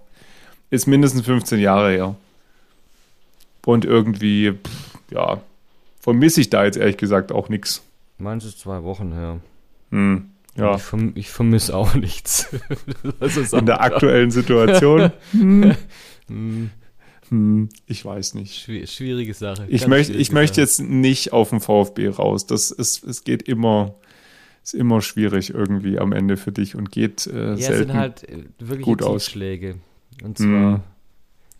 ist 0.70 0.86
mindestens 0.88 1.22
15 1.22 1.60
Jahre 1.60 1.90
her. 1.92 2.16
Und 3.64 3.84
irgendwie, 3.84 4.52
pff, 4.52 4.94
ja, 5.12 5.40
vermisse 6.08 6.40
ich 6.40 6.48
da 6.50 6.64
jetzt 6.64 6.76
ehrlich 6.78 6.96
gesagt 6.96 7.32
auch 7.32 7.48
nichts. 7.48 7.82
Meins 8.18 8.44
ist 8.44 8.58
zwei 8.60 8.82
Wochen 8.82 9.12
her. 9.12 9.40
Hm, 9.90 10.30
ja. 10.56 10.74
Ich, 10.76 10.82
verm 10.82 11.12
ich 11.14 11.28
vermisse 11.30 11.76
auch 11.76 11.94
nichts. 11.94 12.48
In 13.52 13.66
der 13.66 13.80
aktuellen 13.82 14.30
Situation. 14.30 15.12
Hm. 15.32 16.70
Hm, 17.30 17.68
ich 17.86 18.04
weiß 18.04 18.34
nicht. 18.34 18.54
Schwi- 18.66 18.86
schwierige 18.86 19.34
Sache. 19.34 19.66
Ich 19.68 19.86
möchte, 19.86 20.12
ich 20.14 20.32
möchte 20.32 20.60
jetzt 20.60 20.80
nicht 20.80 21.32
auf 21.32 21.50
den 21.50 21.60
VfB 21.60 22.08
raus. 22.08 22.46
Das 22.46 22.70
ist, 22.70 23.04
es 23.04 23.22
geht 23.24 23.42
immer, 23.42 23.94
ist 24.64 24.74
immer 24.74 25.00
schwierig 25.02 25.50
irgendwie 25.54 25.98
am 25.98 26.12
Ende 26.12 26.36
für 26.38 26.52
dich 26.52 26.74
und 26.74 26.90
geht 26.90 27.26
äh, 27.26 27.48
Ja, 27.48 27.52
es 27.54 27.66
selten. 27.66 27.88
sind 27.88 27.94
halt 27.98 28.28
äh, 28.28 28.44
wirklich 28.58 28.84
gut 28.84 29.02
aus. 29.02 29.24
Tiefschläge. 29.24 29.76
Und 30.22 30.38
zwar 30.38 30.46
Mhm. 30.48 30.80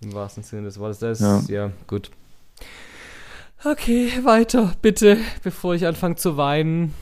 im 0.03 0.13
wahrsten 0.15 0.43
Sinne 0.43 0.63
des 0.65 0.79
Wortes. 0.79 0.99
Das 1.01 1.21
Ja. 1.21 1.39
ist, 1.39 1.49
ja, 1.51 1.71
gut. 1.87 2.11
Okay, 3.65 4.13
weiter, 4.23 4.73
bitte, 4.83 5.19
bevor 5.43 5.75
ich 5.75 5.85
anfange 5.85 6.15
zu 6.15 6.37
weinen. 6.37 6.95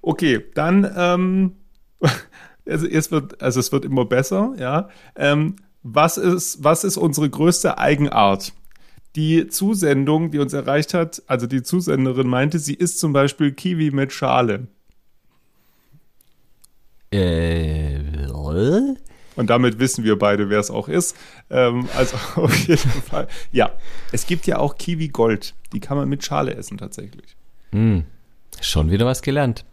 Okay, 0.00 0.42
dann, 0.54 0.90
ähm, 0.96 1.56
also 2.66 2.86
es 2.86 3.10
wird, 3.10 3.42
also 3.42 3.60
es 3.60 3.70
wird 3.72 3.84
immer 3.84 4.06
besser, 4.06 4.54
ja. 4.58 4.88
Ähm, 5.14 5.56
was 5.82 6.16
ist, 6.16 6.64
was 6.64 6.84
ist 6.84 6.96
unsere 6.96 7.28
größte 7.28 7.76
Eigenart? 7.78 8.54
Die 9.14 9.48
Zusendung, 9.48 10.30
die 10.30 10.38
uns 10.38 10.54
erreicht 10.54 10.94
hat, 10.94 11.22
also 11.26 11.46
die 11.46 11.62
Zusenderin 11.62 12.28
meinte, 12.28 12.58
sie 12.58 12.74
isst 12.74 12.98
zum 12.98 13.12
Beispiel 13.12 13.52
Kiwi 13.52 13.90
mit 13.90 14.12
Schale. 14.12 14.68
Äh, 17.10 18.26
Und 19.36 19.48
damit 19.50 19.78
wissen 19.78 20.04
wir 20.04 20.18
beide, 20.18 20.50
wer 20.50 20.60
es 20.60 20.70
auch 20.70 20.88
ist. 20.88 21.16
Ähm, 21.50 21.88
also 21.96 22.16
auf 22.42 22.54
jeden 22.66 22.90
Fall. 22.90 23.28
Ja, 23.50 23.72
es 24.12 24.26
gibt 24.26 24.46
ja 24.46 24.58
auch 24.58 24.76
Kiwi 24.76 25.08
Gold. 25.08 25.54
Die 25.72 25.80
kann 25.80 25.96
man 25.96 26.08
mit 26.08 26.24
Schale 26.24 26.54
essen 26.54 26.76
tatsächlich. 26.78 27.36
hm, 27.72 28.04
schon 28.60 28.90
wieder 28.90 29.06
was 29.06 29.22
gelernt. 29.22 29.64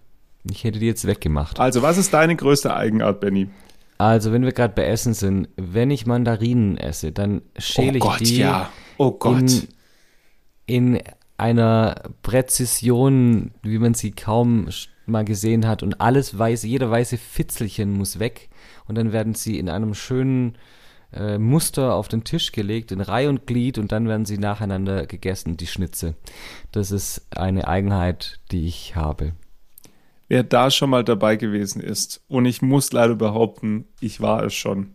Ich 0.50 0.64
hätte 0.64 0.80
die 0.80 0.86
jetzt 0.86 1.06
weggemacht. 1.06 1.60
Also, 1.60 1.82
was 1.82 1.98
ist 1.98 2.14
deine 2.14 2.36
größte 2.36 2.74
Eigenart, 2.74 3.20
Benny? 3.20 3.50
Also, 3.98 4.32
wenn 4.32 4.44
wir 4.46 4.54
gerade 4.54 4.74
bei 4.74 4.86
Essen 4.86 5.14
sind, 5.14 5.50
wenn 5.58 5.92
ich 5.92 6.06
Mandarinen 6.06 6.78
esse, 6.78 7.12
dann 7.12 7.42
schäle 7.58 7.98
ich 7.98 8.18
die 8.30 8.46
Oh 8.98 9.12
Gott. 9.12 9.68
in, 10.66 10.96
in 10.96 11.02
einer 11.38 11.96
Präzision, 12.22 13.52
wie 13.64 13.78
man 13.78 13.94
sie 13.94 14.12
kaum 14.12 14.70
mal 15.06 15.26
gesehen 15.26 15.68
hat. 15.68 15.84
Und 15.84 16.00
alles 16.02 16.38
weiße, 16.38 16.68
jeder 16.68 16.90
weiße 16.90 17.18
Fitzelchen 17.18 17.92
muss 17.92 18.20
weg. 18.20 18.49
Und 18.90 18.96
dann 18.96 19.14
werden 19.14 19.36
sie 19.36 19.60
in 19.60 19.70
einem 19.70 19.94
schönen 19.94 20.58
äh, 21.14 21.38
Muster 21.38 21.94
auf 21.94 22.08
den 22.08 22.24
Tisch 22.24 22.52
gelegt, 22.52 22.92
in 22.92 23.02
Reihe 23.02 23.30
und 23.30 23.46
Glied, 23.46 23.78
und 23.78 23.92
dann 23.92 24.08
werden 24.08 24.26
sie 24.26 24.40
nacheinander 24.40 25.06
gegessen, 25.06 25.58
die 25.58 25.68
Schnitze. 25.68 26.16
Das 26.72 26.90
ist 26.90 27.28
eine 27.30 27.68
Eigenheit, 27.68 28.40
die 28.52 28.66
ich 28.66 28.96
habe. 28.96 29.34
Wer 30.28 30.42
da 30.42 30.72
schon 30.72 30.90
mal 30.90 31.04
dabei 31.04 31.36
gewesen 31.36 31.82
ist, 31.82 32.24
und 32.28 32.46
ich 32.46 32.64
muss 32.64 32.92
leider 32.92 33.16
behaupten, 33.16 33.86
ich 34.00 34.22
war 34.22 34.44
es 34.44 34.56
schon. 34.56 34.90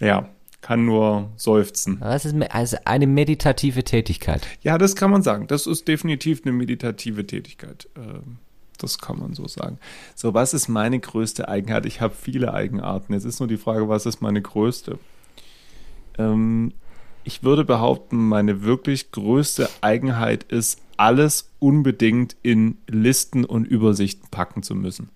Ja, 0.00 0.30
kann 0.62 0.86
nur 0.86 1.30
seufzen. 1.36 2.00
Das 2.00 2.24
ist 2.24 2.34
also 2.50 2.78
eine 2.86 3.06
meditative 3.06 3.84
Tätigkeit. 3.84 4.46
Ja, 4.62 4.78
das 4.78 4.96
kann 4.96 5.10
man 5.10 5.22
sagen. 5.22 5.46
Das 5.46 5.66
ist 5.66 5.88
definitiv 5.88 6.40
eine 6.44 6.52
meditative 6.52 7.26
Tätigkeit. 7.26 7.86
Ähm, 7.96 8.38
Das 8.78 8.98
kann 8.98 9.18
man 9.18 9.34
so 9.34 9.46
sagen. 9.48 9.78
So, 10.14 10.34
was 10.34 10.54
ist 10.54 10.68
meine 10.68 10.98
größte 10.98 11.48
Eigenart? 11.48 11.84
Ich 11.84 12.00
habe 12.00 12.14
viele 12.14 12.54
Eigenarten. 12.54 13.12
Jetzt 13.12 13.24
ist 13.24 13.40
nur 13.40 13.48
die 13.48 13.56
Frage, 13.56 13.88
was 13.88 14.06
ist 14.06 14.22
meine 14.22 14.40
größte? 14.40 14.98
Ähm, 16.16 16.72
ich 17.24 17.42
würde 17.42 17.64
behaupten, 17.64 18.28
meine 18.28 18.62
wirklich 18.62 19.10
größte 19.10 19.68
Eigenheit 19.80 20.44
ist, 20.44 20.80
alles 20.96 21.50
unbedingt 21.58 22.36
in 22.42 22.78
Listen 22.86 23.44
und 23.44 23.66
Übersichten 23.66 24.28
packen 24.30 24.62
zu 24.62 24.74
müssen. 24.74 25.10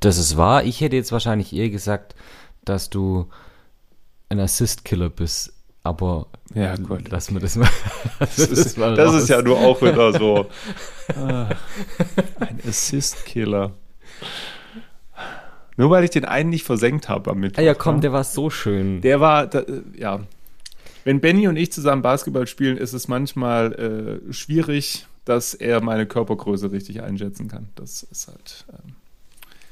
Das 0.00 0.18
ist 0.18 0.36
wahr. 0.36 0.64
Ich 0.64 0.80
hätte 0.80 0.96
jetzt 0.96 1.12
wahrscheinlich 1.12 1.52
eher 1.52 1.70
gesagt, 1.70 2.16
dass 2.64 2.90
du 2.90 3.28
ein 4.28 4.40
Assist-Killer 4.40 5.10
bist. 5.10 5.52
Aber 5.84 6.26
Ja, 6.54 6.76
gut. 6.76 7.08
lass 7.10 7.30
mir 7.30 7.40
das 7.40 7.56
mal. 7.56 7.68
Das 8.20 8.38
ist, 8.38 8.78
das 8.78 9.14
ist 9.14 9.28
ja 9.28 9.42
nur 9.42 9.58
auch 9.58 9.82
wieder 9.82 10.12
so. 10.12 10.46
Ah, 11.16 11.48
ein 12.40 12.60
Assist-Killer. 12.68 13.72
Nur 15.76 15.90
weil 15.90 16.04
ich 16.04 16.10
den 16.10 16.24
einen 16.24 16.50
nicht 16.50 16.64
versenkt 16.64 17.08
habe 17.08 17.30
am 17.30 17.40
Mittwoch. 17.40 17.58
Ah 17.60 17.64
ja, 17.64 17.74
komm, 17.74 18.00
der 18.00 18.12
war 18.12 18.22
so 18.24 18.50
schön. 18.50 19.00
Der 19.00 19.20
war, 19.20 19.46
da, 19.46 19.64
ja. 19.96 20.20
wenn 21.04 21.20
Benny 21.20 21.48
und 21.48 21.56
ich 21.56 21.72
zusammen 21.72 22.02
Basketball 22.02 22.46
spielen, 22.46 22.76
ist 22.76 22.92
es 22.92 23.08
manchmal 23.08 24.20
äh, 24.28 24.32
schwierig, 24.32 25.06
dass 25.24 25.54
er 25.54 25.80
meine 25.82 26.06
Körpergröße 26.06 26.70
richtig 26.70 27.02
einschätzen 27.02 27.48
kann. 27.48 27.70
Das 27.74 28.02
ist 28.04 28.28
halt. 28.28 28.66
Ähm, 28.70 28.91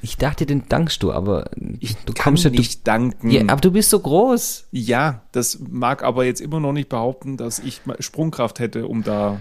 ich 0.03 0.17
dachte, 0.17 0.47
den 0.47 0.69
dankst 0.69 1.03
du, 1.03 1.13
aber 1.13 1.51
ich 1.79 1.97
du 2.07 2.13
kann 2.13 2.25
kommst 2.33 2.45
ja, 2.45 2.51
nicht 2.51 2.87
danken. 2.87 3.31
Ja, 3.31 3.43
aber 3.49 3.61
du 3.61 3.71
bist 3.73 3.91
so 3.91 4.01
groß. 4.01 4.69
Ja, 4.73 5.23
das 5.33 5.59
mag 5.69 6.03
aber 6.03 6.25
jetzt 6.25 6.41
immer 6.41 6.61
noch 6.61 6.73
nicht 6.73 6.89
behaupten, 6.89 7.37
dass 7.37 7.59
ich 7.59 7.81
Sprungkraft 7.99 8.59
hätte, 8.61 8.87
um 8.87 9.03
da 9.05 9.41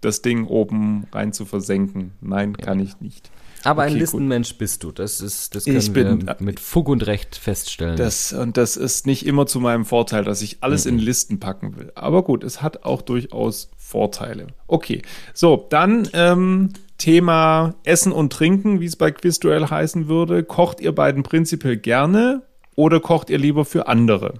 das 0.00 0.22
Ding 0.22 0.46
oben 0.46 1.06
rein 1.12 1.32
zu 1.32 1.44
versenken. 1.44 2.12
Nein, 2.20 2.56
kann 2.56 2.80
ich 2.80 3.00
nicht. 3.00 3.30
Aber 3.62 3.82
ein 3.82 3.88
Okay, 3.88 3.98
gut. 3.98 4.00
Listenmensch 4.00 4.56
bist 4.56 4.82
du. 4.84 4.92
Das 4.92 5.20
ist, 5.20 5.54
das 5.54 5.66
können 5.66 5.76
Ich 5.76 5.92
bin- 5.92 6.26
wir 6.26 6.36
mit 6.40 6.58
Fug 6.60 6.88
und 6.88 7.06
Recht 7.06 7.36
feststellen. 7.36 7.96
Das, 7.96 8.32
und 8.32 8.56
das 8.56 8.78
ist 8.78 9.06
nicht 9.06 9.26
immer 9.26 9.46
zu 9.46 9.60
meinem 9.60 9.84
Vorteil, 9.84 10.24
dass 10.24 10.40
ich 10.40 10.62
alles 10.62 10.86
in 10.86 10.98
Listen 10.98 11.40
packen 11.40 11.76
will. 11.76 11.92
Aber 11.94 12.22
gut, 12.22 12.42
es 12.42 12.62
hat 12.62 12.84
auch 12.84 13.02
durchaus 13.02 13.68
Vorteile. 13.76 14.46
Okay, 14.66 15.02
so, 15.34 15.66
dann 15.68 16.08
ähm, 16.14 16.70
Thema 17.00 17.74
Essen 17.82 18.12
und 18.12 18.32
Trinken, 18.32 18.80
wie 18.80 18.86
es 18.86 18.94
bei 18.96 19.10
Quizduell 19.10 19.66
heißen 19.66 20.06
würde. 20.06 20.44
Kocht 20.44 20.80
ihr 20.80 20.94
beiden 20.94 21.22
prinzipiell 21.24 21.76
gerne 21.76 22.42
oder 22.76 23.00
kocht 23.00 23.30
ihr 23.30 23.38
lieber 23.38 23.64
für 23.64 23.88
andere? 23.88 24.34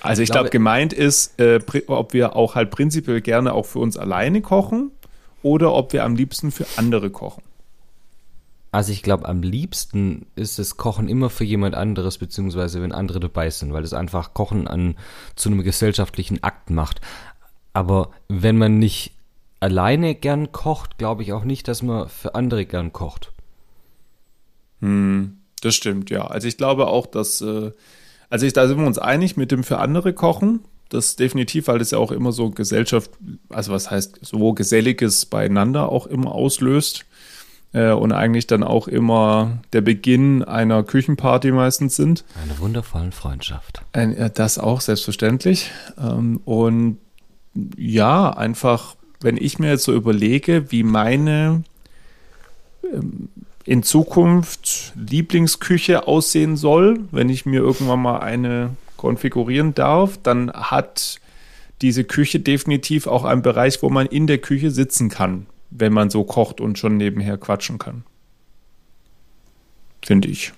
Also 0.00 0.22
ich 0.22 0.28
glaube- 0.30 0.44
glaube, 0.44 0.50
gemeint 0.50 0.92
ist, 0.92 1.38
äh, 1.38 1.60
ob 1.88 2.12
wir 2.14 2.34
auch 2.36 2.54
halt 2.54 2.70
prinzipiell 2.70 3.20
gerne 3.20 3.52
auch 3.52 3.66
für 3.66 3.80
uns 3.80 3.96
alleine 3.98 4.40
kochen 4.40 4.92
oder 5.42 5.74
ob 5.74 5.92
wir 5.92 6.04
am 6.04 6.16
liebsten 6.16 6.50
für 6.50 6.66
andere 6.76 7.10
kochen. 7.10 7.42
Also 8.72 8.92
ich 8.92 9.02
glaube, 9.02 9.28
am 9.28 9.42
liebsten 9.42 10.26
ist 10.36 10.60
das 10.60 10.76
Kochen 10.76 11.08
immer 11.08 11.28
für 11.28 11.42
jemand 11.42 11.74
anderes, 11.74 12.18
beziehungsweise 12.18 12.80
wenn 12.80 12.92
andere 12.92 13.18
dabei 13.18 13.50
sind, 13.50 13.72
weil 13.72 13.82
es 13.82 13.92
einfach 13.92 14.32
Kochen 14.32 14.68
an 14.68 14.94
zu 15.34 15.48
einem 15.48 15.64
gesellschaftlichen 15.64 16.44
Akt 16.44 16.70
macht. 16.70 17.00
Aber 17.72 18.10
wenn 18.28 18.58
man 18.58 18.78
nicht 18.78 19.12
alleine 19.60 20.14
gern 20.14 20.52
kocht, 20.52 20.98
glaube 20.98 21.22
ich 21.22 21.32
auch 21.32 21.44
nicht, 21.44 21.68
dass 21.68 21.82
man 21.82 22.08
für 22.08 22.34
andere 22.34 22.64
gern 22.64 22.92
kocht. 22.92 23.32
Das 25.60 25.74
stimmt, 25.74 26.10
ja. 26.10 26.26
Also 26.26 26.48
ich 26.48 26.56
glaube 26.56 26.86
auch, 26.86 27.06
dass, 27.06 27.40
äh, 27.42 27.72
also 28.30 28.46
ich, 28.46 28.52
da 28.52 28.66
sind 28.66 28.78
wir 28.78 28.86
uns 28.86 28.98
einig 28.98 29.36
mit 29.36 29.52
dem 29.52 29.62
für 29.62 29.78
andere 29.78 30.12
kochen. 30.12 30.60
Das 30.88 31.14
definitiv, 31.14 31.68
weil 31.68 31.78
das 31.78 31.92
ja 31.92 31.98
auch 31.98 32.10
immer 32.10 32.32
so 32.32 32.50
Gesellschaft, 32.50 33.10
also 33.48 33.70
was 33.72 33.90
heißt 33.90 34.18
so 34.22 34.52
geselliges 34.54 35.26
beieinander 35.26 35.90
auch 35.90 36.06
immer 36.06 36.32
auslöst. 36.32 37.04
Äh, 37.72 37.92
und 37.92 38.10
eigentlich 38.12 38.48
dann 38.48 38.64
auch 38.64 38.88
immer 38.88 39.58
der 39.72 39.82
Beginn 39.82 40.42
einer 40.42 40.82
Küchenparty 40.82 41.52
meistens 41.52 41.94
sind. 41.94 42.24
Eine 42.42 42.58
wundervolle 42.58 43.12
Freundschaft. 43.12 43.82
Ein, 43.92 44.16
äh, 44.16 44.30
das 44.30 44.58
auch 44.58 44.80
selbstverständlich. 44.80 45.70
Ähm, 45.96 46.40
und 46.44 46.98
ja, 47.76 48.30
einfach, 48.30 48.96
wenn 49.20 49.36
ich 49.36 49.58
mir 49.58 49.70
jetzt 49.70 49.84
so 49.84 49.92
überlege, 49.92 50.70
wie 50.70 50.82
meine 50.82 51.64
ähm, 52.84 53.28
in 53.64 53.82
Zukunft 53.82 54.92
Lieblingsküche 54.96 56.06
aussehen 56.08 56.56
soll, 56.56 57.00
wenn 57.10 57.28
ich 57.28 57.46
mir 57.46 57.60
irgendwann 57.60 58.00
mal 58.00 58.18
eine 58.18 58.70
konfigurieren 58.96 59.74
darf, 59.74 60.18
dann 60.22 60.52
hat 60.52 61.20
diese 61.82 62.04
Küche 62.04 62.40
definitiv 62.40 63.06
auch 63.06 63.24
einen 63.24 63.42
Bereich, 63.42 63.82
wo 63.82 63.88
man 63.88 64.06
in 64.06 64.26
der 64.26 64.38
Küche 64.38 64.70
sitzen 64.70 65.08
kann, 65.08 65.46
wenn 65.70 65.92
man 65.92 66.10
so 66.10 66.24
kocht 66.24 66.60
und 66.60 66.78
schon 66.78 66.96
nebenher 66.96 67.38
quatschen 67.38 67.78
kann. 67.78 68.04
Finde 70.02 70.28
ich. 70.28 70.52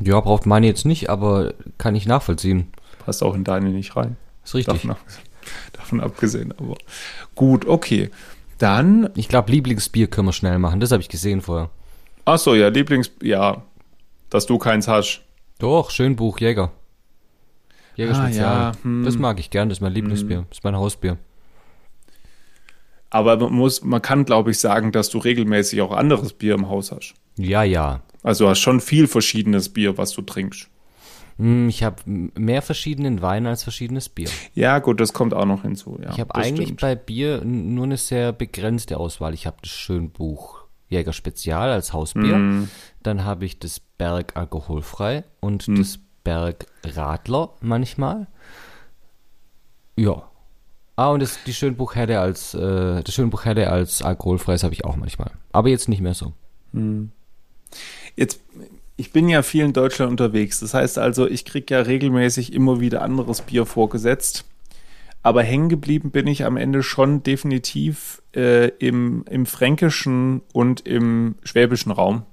Ja, 0.00 0.20
braucht 0.20 0.44
meine 0.44 0.66
jetzt 0.66 0.84
nicht, 0.84 1.08
aber 1.08 1.54
kann 1.78 1.94
ich 1.94 2.06
nachvollziehen. 2.06 2.72
Passt 3.04 3.22
auch 3.22 3.34
in 3.34 3.44
deine 3.44 3.70
nicht 3.70 3.96
rein. 3.96 4.16
Ist 4.44 4.54
richtig. 4.54 4.74
Davon, 4.74 4.90
ab, 4.92 4.98
davon 5.72 6.00
abgesehen, 6.00 6.52
aber 6.58 6.76
gut, 7.34 7.66
okay. 7.66 8.10
Dann, 8.58 9.10
Ich 9.16 9.28
glaube, 9.28 9.50
Lieblingsbier 9.50 10.06
können 10.06 10.28
wir 10.28 10.32
schnell 10.32 10.58
machen. 10.58 10.80
Das 10.80 10.92
habe 10.92 11.02
ich 11.02 11.08
gesehen 11.08 11.40
vorher. 11.40 11.70
ach 12.24 12.38
so, 12.38 12.54
ja, 12.54 12.68
Lieblings, 12.68 13.10
ja, 13.22 13.62
dass 14.30 14.46
du 14.46 14.58
keins 14.58 14.88
hast. 14.88 15.22
Doch, 15.58 15.90
Schönbuch 15.90 16.38
Jäger. 16.40 16.72
Jäger 17.96 18.18
Ah, 18.18 18.28
ja, 18.28 18.72
hm. 18.82 19.04
Das 19.04 19.18
mag 19.18 19.38
ich 19.38 19.50
gern, 19.50 19.68
das 19.68 19.78
ist 19.78 19.82
mein 19.82 19.92
Lieblingsbier. 19.92 20.46
Das 20.48 20.58
ist 20.58 20.64
mein 20.64 20.76
Hausbier. 20.76 21.18
Aber 23.10 23.36
man 23.36 23.52
muss, 23.52 23.84
man 23.84 24.02
kann, 24.02 24.24
glaube 24.24 24.50
ich, 24.50 24.58
sagen, 24.58 24.90
dass 24.90 25.08
du 25.10 25.18
regelmäßig 25.18 25.80
auch 25.82 25.92
anderes 25.92 26.32
Bier 26.32 26.54
im 26.54 26.68
Haus 26.68 26.90
hast. 26.90 27.14
Ja, 27.36 27.62
ja. 27.62 28.02
Also 28.24 28.44
du 28.44 28.50
hast 28.50 28.58
schon 28.60 28.80
viel 28.80 29.06
verschiedenes 29.06 29.68
Bier, 29.68 29.96
was 29.98 30.12
du 30.12 30.22
trinkst. 30.22 30.68
Hm, 31.38 31.68
Ich 31.68 31.82
habe 31.82 31.96
mehr 32.06 32.62
verschiedenen 32.62 33.20
Wein 33.22 33.46
als 33.46 33.62
verschiedenes 33.64 34.08
Bier. 34.08 34.28
Ja, 34.54 34.78
gut, 34.78 35.00
das 35.00 35.12
kommt 35.12 35.34
auch 35.34 35.46
noch 35.46 35.62
hinzu. 35.62 35.98
Ja, 36.02 36.10
Ich 36.10 36.20
habe 36.20 36.34
eigentlich 36.34 36.66
stimmt. 36.68 36.80
bei 36.80 36.94
Bier 36.94 37.42
nur 37.44 37.84
eine 37.84 37.96
sehr 37.96 38.32
begrenzte 38.32 38.98
Auswahl. 38.98 39.34
Ich 39.34 39.46
habe 39.46 39.56
das 39.62 39.70
Schönbuch 39.72 40.64
Jäger 40.88 41.12
Spezial 41.12 41.70
als 41.70 41.92
Hausbier. 41.92 42.36
Mhm. 42.36 42.68
Dann 43.02 43.24
habe 43.24 43.44
ich 43.46 43.58
das 43.58 43.80
Berg 43.80 44.36
alkoholfrei 44.36 45.24
und 45.40 45.66
das 45.78 45.98
Berg 46.22 46.66
Radler 46.84 47.50
manchmal. 47.60 48.28
Ja. 49.96 50.28
Ah, 50.96 51.08
und 51.10 51.20
das, 51.20 51.38
die 51.44 51.52
Schönbuch 51.54 51.96
Herde 51.96 52.20
als, 52.20 52.54
äh, 52.54 53.02
das 53.02 53.12
Schönbuch 53.14 53.44
Herde 53.44 53.70
als 53.70 54.02
alkoholfreies 54.02 54.62
habe 54.62 54.74
ich 54.74 54.84
auch 54.84 54.94
manchmal. 54.96 55.32
Aber 55.52 55.68
jetzt 55.68 55.88
nicht 55.88 56.00
mehr 56.00 56.14
so. 56.14 56.32
Jetzt, 58.16 58.40
ich 58.96 59.12
bin 59.12 59.28
ja 59.28 59.42
viel 59.42 59.64
in 59.64 59.72
Deutschland 59.72 60.10
unterwegs. 60.10 60.60
Das 60.60 60.74
heißt 60.74 60.98
also, 60.98 61.26
ich 61.26 61.44
kriege 61.44 61.74
ja 61.74 61.80
regelmäßig 61.80 62.52
immer 62.52 62.80
wieder 62.80 63.02
anderes 63.02 63.42
Bier 63.42 63.66
vorgesetzt. 63.66 64.44
Aber 65.22 65.42
hängen 65.42 65.70
geblieben 65.70 66.10
bin 66.10 66.26
ich 66.26 66.44
am 66.44 66.58
Ende 66.58 66.82
schon 66.82 67.22
definitiv 67.22 68.22
äh, 68.36 68.68
im, 68.78 69.24
im 69.30 69.46
fränkischen 69.46 70.42
und 70.52 70.86
im 70.86 71.36
schwäbischen 71.42 71.92
Raum. 71.92 72.24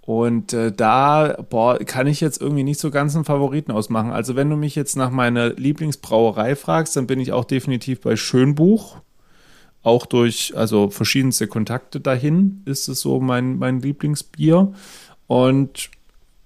Und 0.00 0.52
äh, 0.52 0.70
da 0.70 1.44
boah, 1.48 1.78
kann 1.78 2.06
ich 2.06 2.20
jetzt 2.20 2.40
irgendwie 2.40 2.62
nicht 2.62 2.78
so 2.78 2.90
ganz 2.90 3.16
einen 3.16 3.24
Favoriten 3.24 3.72
ausmachen. 3.72 4.12
Also 4.12 4.36
wenn 4.36 4.50
du 4.50 4.56
mich 4.56 4.74
jetzt 4.74 4.96
nach 4.96 5.10
meiner 5.10 5.48
Lieblingsbrauerei 5.50 6.56
fragst, 6.56 6.94
dann 6.94 7.06
bin 7.06 7.18
ich 7.18 7.32
auch 7.32 7.44
definitiv 7.44 8.02
bei 8.02 8.14
Schönbuch. 8.14 8.98
Auch 9.82 10.06
durch 10.06 10.56
also 10.56 10.90
verschiedenste 10.90 11.48
Kontakte 11.48 12.00
dahin 12.00 12.62
ist 12.66 12.88
es 12.88 13.00
so 13.00 13.18
mein, 13.18 13.58
mein 13.58 13.80
Lieblingsbier. 13.80 14.72
Und 15.26 15.90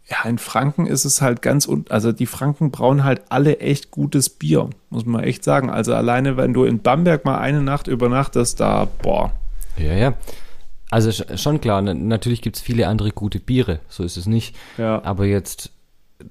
ja, 0.08 0.28
in 0.28 0.38
Franken 0.38 0.86
ist 0.86 1.04
es 1.04 1.20
halt 1.20 1.42
ganz, 1.42 1.66
un 1.66 1.84
also 1.90 2.12
die 2.12 2.26
Franken 2.26 2.70
brauen 2.70 3.04
halt 3.04 3.22
alle 3.28 3.58
echt 3.60 3.90
gutes 3.90 4.30
Bier, 4.30 4.70
muss 4.90 5.04
man 5.04 5.22
echt 5.22 5.44
sagen. 5.44 5.68
Also 5.70 5.94
alleine, 5.94 6.36
wenn 6.36 6.54
du 6.54 6.64
in 6.64 6.80
Bamberg 6.80 7.24
mal 7.24 7.38
eine 7.38 7.60
Nacht 7.62 7.88
übernachtest, 7.88 8.58
da, 8.60 8.88
boah, 9.02 9.32
Ja, 9.76 9.92
ja. 9.94 10.14
Also 10.90 11.10
sch- 11.10 11.36
schon 11.36 11.60
klar, 11.60 11.82
na- 11.82 11.92
natürlich 11.92 12.40
gibt's 12.40 12.62
viele 12.62 12.88
andere 12.88 13.10
gute 13.10 13.38
Biere, 13.40 13.80
so 13.90 14.02
ist 14.04 14.16
es 14.16 14.24
nicht. 14.26 14.56
Ja. 14.78 15.02
Aber 15.04 15.26
jetzt, 15.26 15.70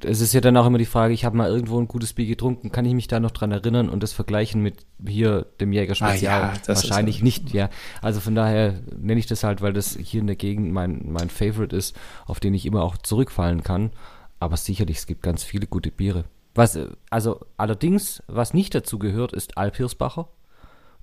es 0.04 0.20
ist 0.22 0.34
ja 0.34 0.42
dann 0.42 0.58
auch 0.58 0.66
immer 0.66 0.78
die 0.78 0.86
Frage, 0.86 1.14
ich 1.14 1.24
habe 1.24 1.38
mal 1.38 1.50
irgendwo 1.50 1.80
ein 1.80 1.88
gutes 1.88 2.14
Bier 2.14 2.26
getrunken, 2.26 2.72
kann 2.72 2.84
ich 2.86 2.94
mich 2.94 3.08
da 3.08 3.20
noch 3.22 3.32
dran 3.32 3.52
erinnern 3.52 3.88
und 3.90 4.04
das 4.04 4.12
vergleichen 4.12 4.62
mit 4.62 4.86
hier 5.08 5.46
dem 5.62 5.72
Jäger 5.72 5.96
Spezial? 5.96 6.42
Ah 6.42 6.48
ja, 6.48 6.54
ist 6.54 6.68
Wahrscheinlich 6.68 7.16
halt- 7.18 7.24
nicht, 7.24 7.54
ja. 7.54 7.70
Also 8.02 8.20
von 8.20 8.36
daher 8.36 8.76
nenne 8.98 9.20
ich 9.20 9.28
das 9.28 9.44
halt, 9.46 9.62
weil 9.62 9.72
das 9.74 9.96
hier 9.96 10.20
in 10.22 10.28
der 10.28 10.36
Gegend 10.36 10.74
mein, 10.74 11.04
mein 11.12 11.30
Favorite 11.30 11.76
ist, 11.76 11.96
auf 12.26 12.40
den 12.42 12.54
ich 12.54 12.66
immer 12.66 12.84
auch 12.84 12.98
zurückfallen 12.98 13.64
kann. 13.64 13.92
Aber 14.40 14.58
sicherlich, 14.58 14.98
es 14.98 15.08
gibt 15.08 15.24
ganz 15.24 15.44
viele 15.44 15.68
gute 15.68 15.90
Biere. 15.90 16.26
Was, 16.54 16.76
äh, 16.76 16.88
also 17.10 17.46
allerdings, 17.56 18.22
was 18.28 18.54
nicht 18.54 18.76
dazu 18.76 19.00
gehört, 19.00 19.32
ist 19.32 19.58
Alpirsbacher. 19.58 20.28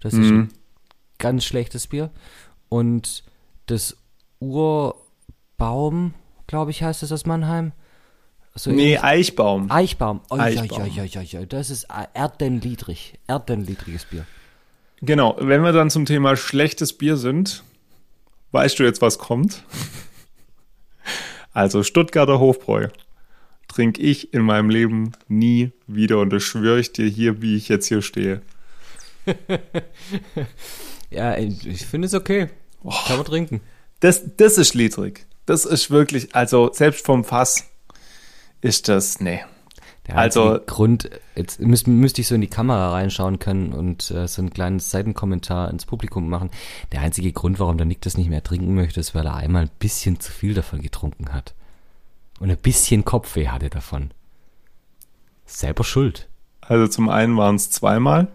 Das 0.01 0.13
ist 0.13 0.31
Mhm. 0.31 0.39
ein 0.41 0.49
ganz 1.19 1.45
schlechtes 1.45 1.87
Bier. 1.87 2.11
Und 2.69 3.25
das 3.67 3.97
Urbaum, 4.41 6.15
glaube 6.47 6.71
ich, 6.71 6.83
heißt 6.83 7.03
es 7.03 7.13
aus 7.13 7.27
Mannheim. 7.27 7.73
So 8.57 8.71
nee. 8.71 8.99
Eichbaum. 8.99 9.71
Eichbaum. 9.71 10.21
Oi, 10.31 10.39
Eichbaum. 10.39 10.83
Oi, 10.83 11.11
oi, 11.17 11.39
oi. 11.39 11.47
Das 11.47 11.71
ist 11.71 11.89
erdenliedrig. 12.15 13.15
Erdenliedriges 13.27 14.05
Bier. 14.05 14.27
Genau, 15.01 15.37
wenn 15.41 15.63
wir 15.63 15.73
dann 15.73 15.91
zum 15.91 16.07
Thema 16.07 16.37
schlechtes 16.37 16.93
Bier 16.93 17.17
sind, 17.17 17.65
weißt 18.53 18.79
du 18.79 18.85
jetzt, 18.85 19.03
was 19.03 19.19
kommt? 19.19 19.63
Also 21.57 21.85
Stuttgarter 21.85 22.41
Hofbräu 22.41 22.89
trinke 23.69 24.03
ich 24.03 24.35
in 24.35 24.43
meinem 24.43 24.71
Leben 24.71 25.13
nie 25.29 25.71
wieder 25.87 26.19
und 26.19 26.31
das 26.31 26.43
schwöre 26.43 26.81
ich 26.81 26.91
dir 26.91 27.07
hier, 27.07 27.43
wie 27.43 27.57
ich 27.57 27.69
jetzt 27.69 27.87
hier 27.87 28.03
stehe. 28.03 28.43
Ja, 31.11 31.39
ich 31.39 31.87
finde 31.87 32.07
es 32.07 32.15
okay. 32.15 32.49
Kann 33.07 33.19
man 33.19 33.25
trinken. 33.25 33.61
Das, 34.01 34.37
das 34.37 34.59
ist 34.59 34.75
niedrig. 34.75 35.27
Das 35.47 35.65
ist 35.65 35.93
wirklich, 35.93 36.35
also 36.35 36.73
selbst 36.73 37.07
vom 37.07 37.23
Fass 37.23 37.71
ist 38.65 38.89
das, 38.89 39.21
nee. 39.21 39.41
Der 40.07 40.17
Also- 40.19 40.53
einzige 40.55 40.67
Grund, 40.67 41.11
jetzt 41.35 41.61
müsste, 41.61 41.89
müsste 41.91 42.21
ich 42.21 42.27
so 42.29 42.35
in 42.35 42.41
die 42.43 42.47
Kamera 42.49 42.93
reinschauen 42.93 43.39
können 43.39 43.73
und 43.73 44.11
äh, 44.11 44.29
so 44.29 44.43
einen 44.43 44.51
kleinen 44.51 44.79
Seitenkommentar 44.81 45.71
ins 45.71 45.87
Publikum 45.87 46.29
machen. 46.29 46.51
Der 46.93 47.01
einzige 47.01 47.33
Grund, 47.33 47.59
warum 47.59 47.79
der 47.79 47.87
Nick 47.87 48.03
das 48.03 48.19
nicht 48.19 48.29
mehr 48.29 48.43
trinken 48.43 48.75
möchte, 48.75 49.01
ist, 49.01 49.15
weil 49.15 49.25
er 49.27 49.37
einmal 49.37 49.63
ein 49.63 49.71
bisschen 49.79 50.21
zu 50.21 50.31
viel 50.31 50.53
davon 50.55 50.83
getrunken 50.83 51.33
hat. 51.33 51.55
Und 52.41 52.51
ein 52.51 52.57
bisschen 52.59 53.05
Kopfweh 53.05 53.49
hatte 53.49 53.71
davon. 53.71 54.11
Selber 55.47 55.85
schuld. 55.85 56.29
Also 56.61 56.87
zum 56.89 57.09
einen 57.09 57.37
waren 57.37 57.57
es 57.57 57.71
zweimal, 57.71 58.29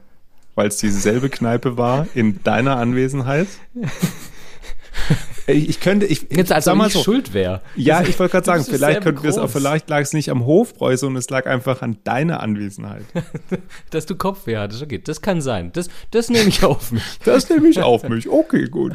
weil 0.55 0.67
es 0.69 0.77
dieselbe 0.77 1.29
Kneipe 1.29 1.77
war 1.77 2.07
in 2.15 2.41
deiner 2.43 2.77
Anwesenheit. 2.77 3.47
Ich, 5.51 5.79
könnte, 5.79 6.05
ich, 6.05 6.27
Jetzt 6.29 6.51
als 6.51 6.65
sag 6.65 6.75
mal 6.75 6.89
so. 6.89 7.03
schuld 7.03 7.33
wäre. 7.33 7.61
Ja, 7.75 8.01
ich 8.01 8.17
wollte 8.19 8.31
gerade 8.31 8.45
sagen, 8.45 8.65
vielleicht 8.65 9.01
könnten 9.01 9.23
wir 9.23 9.29
es 9.29 9.37
auch, 9.37 9.49
vielleicht 9.49 9.89
lag 9.89 10.01
es 10.01 10.13
nicht 10.13 10.29
am 10.29 10.45
Hofbräu, 10.45 10.95
sondern 10.97 11.17
es 11.19 11.29
lag 11.29 11.45
einfach 11.45 11.81
an 11.81 11.97
deiner 12.03 12.41
Anwesenheit. 12.41 13.05
Dass 13.89 14.05
du 14.05 14.15
Kopfweh 14.15 14.57
hattest, 14.57 14.83
okay, 14.83 14.99
das 15.03 15.21
kann 15.21 15.41
sein. 15.41 15.71
Das, 15.73 15.89
das 16.11 16.29
nehme 16.29 16.49
ich 16.49 16.63
auf 16.63 16.91
mich. 16.91 17.03
Das 17.25 17.49
nehme 17.49 17.67
ich 17.67 17.81
auf 17.81 18.07
mich. 18.07 18.29
Okay, 18.29 18.65
gut. 18.65 18.93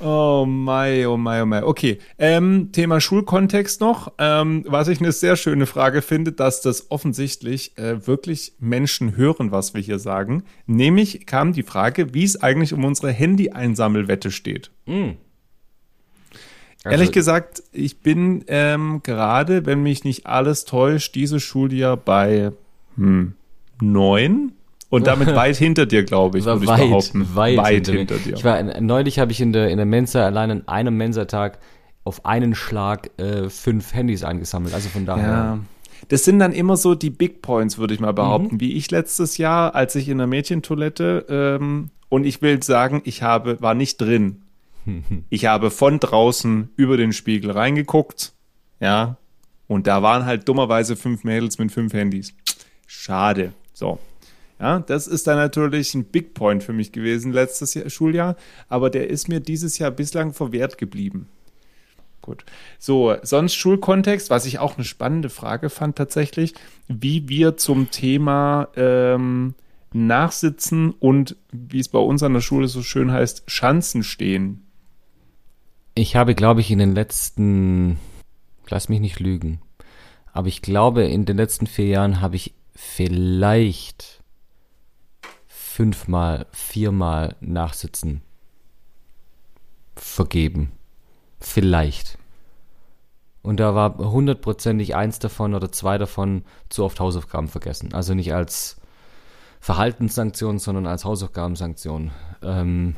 Oh 0.00 0.44
mein, 0.48 1.06
oh 1.06 1.16
mein, 1.16 1.42
oh 1.42 1.46
mein. 1.46 1.62
Okay, 1.62 1.98
ähm, 2.18 2.70
Thema 2.72 3.00
Schulkontext 3.00 3.80
noch. 3.80 4.12
Ähm, 4.18 4.64
was 4.66 4.88
ich 4.88 5.00
eine 5.00 5.12
sehr 5.12 5.36
schöne 5.36 5.66
Frage 5.66 6.02
finde, 6.02 6.32
dass 6.32 6.60
das 6.60 6.90
offensichtlich 6.90 7.78
äh, 7.78 8.04
wirklich 8.04 8.54
Menschen 8.58 9.16
hören, 9.16 9.52
was 9.52 9.74
wir 9.74 9.80
hier 9.80 10.00
sagen. 10.00 10.42
Nämlich 10.66 11.26
kam 11.26 11.52
die 11.52 11.62
Frage, 11.62 12.14
wie 12.14 12.24
es 12.24 12.42
eigentlich 12.42 12.72
um 12.72 12.84
unsere 12.84 13.12
Handy-Einsammelwette 13.12 14.32
steht. 14.32 14.72
Ehrlich 14.86 15.18
Also- 16.84 17.12
gesagt, 17.12 17.62
ich 17.72 17.98
bin 18.00 18.44
ähm, 18.48 19.00
gerade, 19.02 19.66
wenn 19.66 19.82
mich 19.82 20.04
nicht 20.04 20.26
alles 20.26 20.64
täuscht, 20.64 21.14
dieses 21.14 21.42
Schuljahr 21.42 21.96
bei 21.96 22.52
hm, 22.96 23.34
neun 23.80 24.52
und 24.90 25.06
damit 25.06 25.28
weit 25.34 25.56
hinter 25.56 25.86
dir, 25.86 26.04
glaube 26.04 26.38
ich, 26.38 26.44
würde 26.44 26.62
ich 26.64 26.68
weit, 26.68 26.80
behaupten. 26.80 27.34
weit, 27.34 27.66
hinter, 27.86 27.92
hinter, 27.92 28.14
mir. 28.14 28.20
dir. 28.20 28.34
Ich 28.34 28.44
war 28.44 28.80
neulich 28.80 29.18
habe 29.18 29.32
ich 29.32 29.40
in 29.40 29.52
der 29.52 29.70
in 29.70 29.76
der 29.76 29.86
Mensa 29.86 30.24
allein 30.24 30.50
an 30.50 30.68
einem 30.68 30.96
Mensatag 30.96 31.58
auf 32.04 32.26
einen 32.26 32.54
Schlag 32.54 33.10
äh, 33.18 33.48
fünf 33.48 33.94
Handys 33.94 34.24
eingesammelt. 34.24 34.74
Also 34.74 34.88
von 34.88 35.06
daher. 35.06 35.28
Ja. 35.28 35.58
Das 36.08 36.24
sind 36.24 36.40
dann 36.40 36.50
immer 36.52 36.76
so 36.76 36.96
die 36.96 37.10
Big 37.10 37.42
Points, 37.42 37.78
würde 37.78 37.94
ich 37.94 38.00
mal 38.00 38.10
Mhm. 38.10 38.16
behaupten. 38.16 38.60
Wie 38.60 38.72
ich 38.72 38.90
letztes 38.90 39.38
Jahr, 39.38 39.76
als 39.76 39.94
ich 39.94 40.08
in 40.08 40.18
der 40.18 40.26
Mädchentoilette, 40.26 41.26
ähm, 41.28 41.90
und 42.08 42.24
ich 42.26 42.42
will 42.42 42.60
sagen, 42.62 43.00
ich 43.04 43.22
habe, 43.22 43.62
war 43.62 43.74
nicht 43.74 44.00
drin. 44.00 44.41
Ich 45.30 45.46
habe 45.46 45.70
von 45.70 46.00
draußen 46.00 46.70
über 46.76 46.96
den 46.96 47.12
Spiegel 47.12 47.50
reingeguckt, 47.50 48.32
ja, 48.80 49.16
und 49.68 49.86
da 49.86 50.02
waren 50.02 50.26
halt 50.26 50.48
dummerweise 50.48 50.96
fünf 50.96 51.24
Mädels 51.24 51.58
mit 51.58 51.72
fünf 51.72 51.92
Handys. 51.92 52.34
Schade. 52.86 53.52
So. 53.72 53.98
Ja, 54.60 54.80
das 54.80 55.06
ist 55.06 55.26
dann 55.26 55.38
natürlich 55.38 55.94
ein 55.94 56.04
Big 56.04 56.34
Point 56.34 56.62
für 56.62 56.72
mich 56.72 56.92
gewesen 56.92 57.32
letztes 57.32 57.74
Jahr, 57.74 57.90
Schuljahr, 57.90 58.36
aber 58.68 58.90
der 58.90 59.10
ist 59.10 59.28
mir 59.28 59.40
dieses 59.40 59.78
Jahr 59.78 59.90
bislang 59.90 60.32
verwehrt 60.32 60.78
geblieben. 60.78 61.26
Gut. 62.20 62.44
So, 62.78 63.16
sonst 63.22 63.54
Schulkontext, 63.54 64.30
was 64.30 64.46
ich 64.46 64.60
auch 64.60 64.76
eine 64.76 64.84
spannende 64.84 65.30
Frage 65.30 65.68
fand 65.68 65.96
tatsächlich, 65.96 66.54
wie 66.86 67.28
wir 67.28 67.56
zum 67.56 67.90
Thema 67.90 68.68
ähm, 68.76 69.54
Nachsitzen 69.92 70.90
und, 70.90 71.36
wie 71.50 71.80
es 71.80 71.88
bei 71.88 71.98
uns 71.98 72.22
an 72.22 72.34
der 72.34 72.40
Schule 72.40 72.68
so 72.68 72.82
schön 72.82 73.10
heißt, 73.10 73.42
Schanzen 73.48 74.04
stehen. 74.04 74.64
Ich 75.94 76.16
habe, 76.16 76.34
glaube 76.34 76.60
ich, 76.60 76.70
in 76.70 76.78
den 76.78 76.94
letzten, 76.94 77.98
lass 78.68 78.88
mich 78.88 79.00
nicht 79.00 79.20
lügen, 79.20 79.60
aber 80.32 80.48
ich 80.48 80.62
glaube, 80.62 81.04
in 81.04 81.26
den 81.26 81.36
letzten 81.36 81.66
vier 81.66 81.86
Jahren 81.86 82.20
habe 82.20 82.36
ich 82.36 82.54
vielleicht 82.74 84.22
fünfmal, 85.46 86.46
viermal 86.52 87.36
Nachsitzen 87.40 88.22
vergeben. 89.94 90.72
Vielleicht. 91.40 92.18
Und 93.42 93.58
da 93.58 93.74
war 93.74 93.98
hundertprozentig 93.98 94.94
eins 94.94 95.18
davon 95.18 95.54
oder 95.54 95.72
zwei 95.72 95.98
davon 95.98 96.44
zu 96.68 96.84
oft 96.84 97.00
Hausaufgaben 97.00 97.48
vergessen. 97.48 97.92
Also 97.92 98.14
nicht 98.14 98.32
als 98.32 98.80
Verhaltenssanktion, 99.60 100.58
sondern 100.58 100.86
als 100.86 101.04
Hausaufgabensanktion. 101.04 102.12
Ähm, 102.42 102.96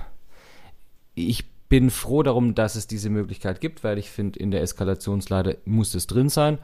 ich 1.14 1.53
bin 1.68 1.90
froh 1.90 2.22
darum, 2.22 2.54
dass 2.54 2.76
es 2.76 2.86
diese 2.86 3.10
Möglichkeit 3.10 3.60
gibt, 3.60 3.84
weil 3.84 3.98
ich 3.98 4.10
finde, 4.10 4.38
in 4.38 4.50
der 4.50 4.62
Eskalationsleiter 4.62 5.56
muss 5.64 5.94
es 5.94 6.06
drin 6.06 6.28
sein 6.28 6.58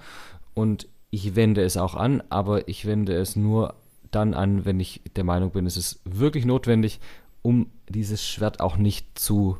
und 0.54 0.88
ich 1.10 1.34
wende 1.34 1.62
es 1.62 1.76
auch 1.76 1.94
an, 1.94 2.22
aber 2.28 2.68
ich 2.68 2.86
wende 2.86 3.14
es 3.14 3.36
nur 3.36 3.74
dann 4.10 4.34
an, 4.34 4.64
wenn 4.64 4.80
ich 4.80 5.02
der 5.16 5.24
Meinung 5.24 5.50
bin, 5.50 5.66
es 5.66 5.76
ist 5.76 6.00
wirklich 6.04 6.44
notwendig, 6.44 7.00
um 7.42 7.70
dieses 7.88 8.26
Schwert 8.26 8.60
auch 8.60 8.76
nicht 8.76 9.18
zu, 9.18 9.58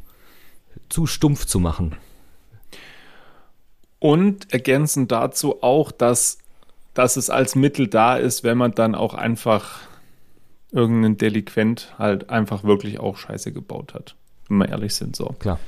zu 0.88 1.06
stumpf 1.06 1.46
zu 1.46 1.58
machen. 1.58 1.96
Und 3.98 4.52
ergänzend 4.52 5.12
dazu 5.12 5.62
auch, 5.62 5.92
dass, 5.92 6.38
dass 6.94 7.16
es 7.16 7.30
als 7.30 7.54
Mittel 7.54 7.86
da 7.86 8.16
ist, 8.16 8.44
wenn 8.44 8.58
man 8.58 8.72
dann 8.72 8.94
auch 8.94 9.14
einfach 9.14 9.80
irgendeinen 10.72 11.16
Delinquent 11.16 11.94
halt 11.98 12.30
einfach 12.30 12.64
wirklich 12.64 13.00
auch 13.00 13.16
Scheiße 13.16 13.52
gebaut 13.52 13.94
hat. 13.94 14.16
Wenn 14.50 14.58
wir 14.58 14.68
ehrlich 14.68 14.94
sind, 14.94 15.16
so. 15.16 15.34
Klar. 15.38 15.58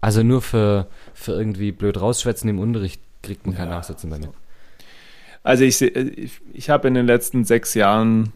Also 0.00 0.22
nur 0.22 0.40
für, 0.40 0.86
für 1.12 1.32
irgendwie 1.32 1.72
blöd 1.72 2.00
rausschwätzen 2.00 2.48
im 2.48 2.58
Unterricht 2.58 3.02
kriegt 3.22 3.44
man 3.46 3.56
kein 3.56 3.68
Ja, 3.68 3.74
Nachsitzen 3.74 4.08
bei 4.08 4.18
mir. 4.18 4.32
Also 5.42 5.64
ich, 5.64 5.76
seh- 5.76 5.88
ich, 5.88 6.40
ich 6.52 6.70
habe 6.70 6.88
in 6.88 6.94
den 6.94 7.06
letzten 7.06 7.44
sechs 7.44 7.74
Jahren 7.74 8.32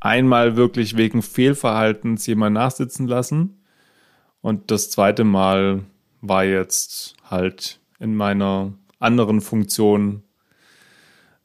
einmal 0.00 0.56
wirklich 0.56 0.96
wegen 0.96 1.20
Fehlverhaltens 1.22 2.26
jemand 2.26 2.54
nachsitzen 2.54 3.06
lassen. 3.08 3.60
Und 4.40 4.70
das 4.70 4.90
zweite 4.90 5.24
Mal 5.24 5.84
war 6.20 6.44
jetzt 6.44 7.14
halt 7.28 7.80
in 7.98 8.14
meiner 8.14 8.72
anderen 9.00 9.40
Funktion. 9.40 10.22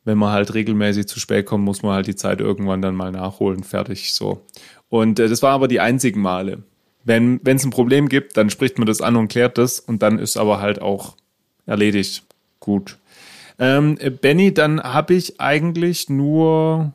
Wenn 0.03 0.17
man 0.17 0.31
halt 0.31 0.53
regelmäßig 0.53 1.07
zu 1.07 1.19
spät 1.19 1.45
kommt, 1.45 1.63
muss 1.65 1.81
man 1.81 1.93
halt 1.93 2.07
die 2.07 2.15
Zeit 2.15 2.39
irgendwann 2.39 2.81
dann 2.81 2.95
mal 2.95 3.11
nachholen. 3.11 3.63
Fertig, 3.63 4.13
so. 4.13 4.45
Und 4.89 5.19
äh, 5.19 5.27
das 5.29 5.41
war 5.41 5.53
aber 5.53 5.67
die 5.67 5.79
einzigen 5.79 6.21
Male. 6.21 6.63
Wenn 7.09 7.55
es 7.55 7.65
ein 7.65 7.71
Problem 7.71 8.07
gibt, 8.07 8.37
dann 8.37 8.49
spricht 8.49 8.77
man 8.77 8.85
das 8.85 9.01
an 9.01 9.15
und 9.15 9.29
klärt 9.29 9.57
das. 9.57 9.79
Und 9.79 10.03
dann 10.03 10.19
ist 10.19 10.37
aber 10.37 10.61
halt 10.61 10.81
auch 10.81 11.15
erledigt. 11.65 12.23
Gut. 12.59 12.97
Ähm, 13.57 13.97
äh, 13.99 14.09
Benny, 14.09 14.53
dann 14.53 14.81
habe 14.81 15.15
ich 15.15 15.41
eigentlich 15.41 16.09
nur 16.09 16.93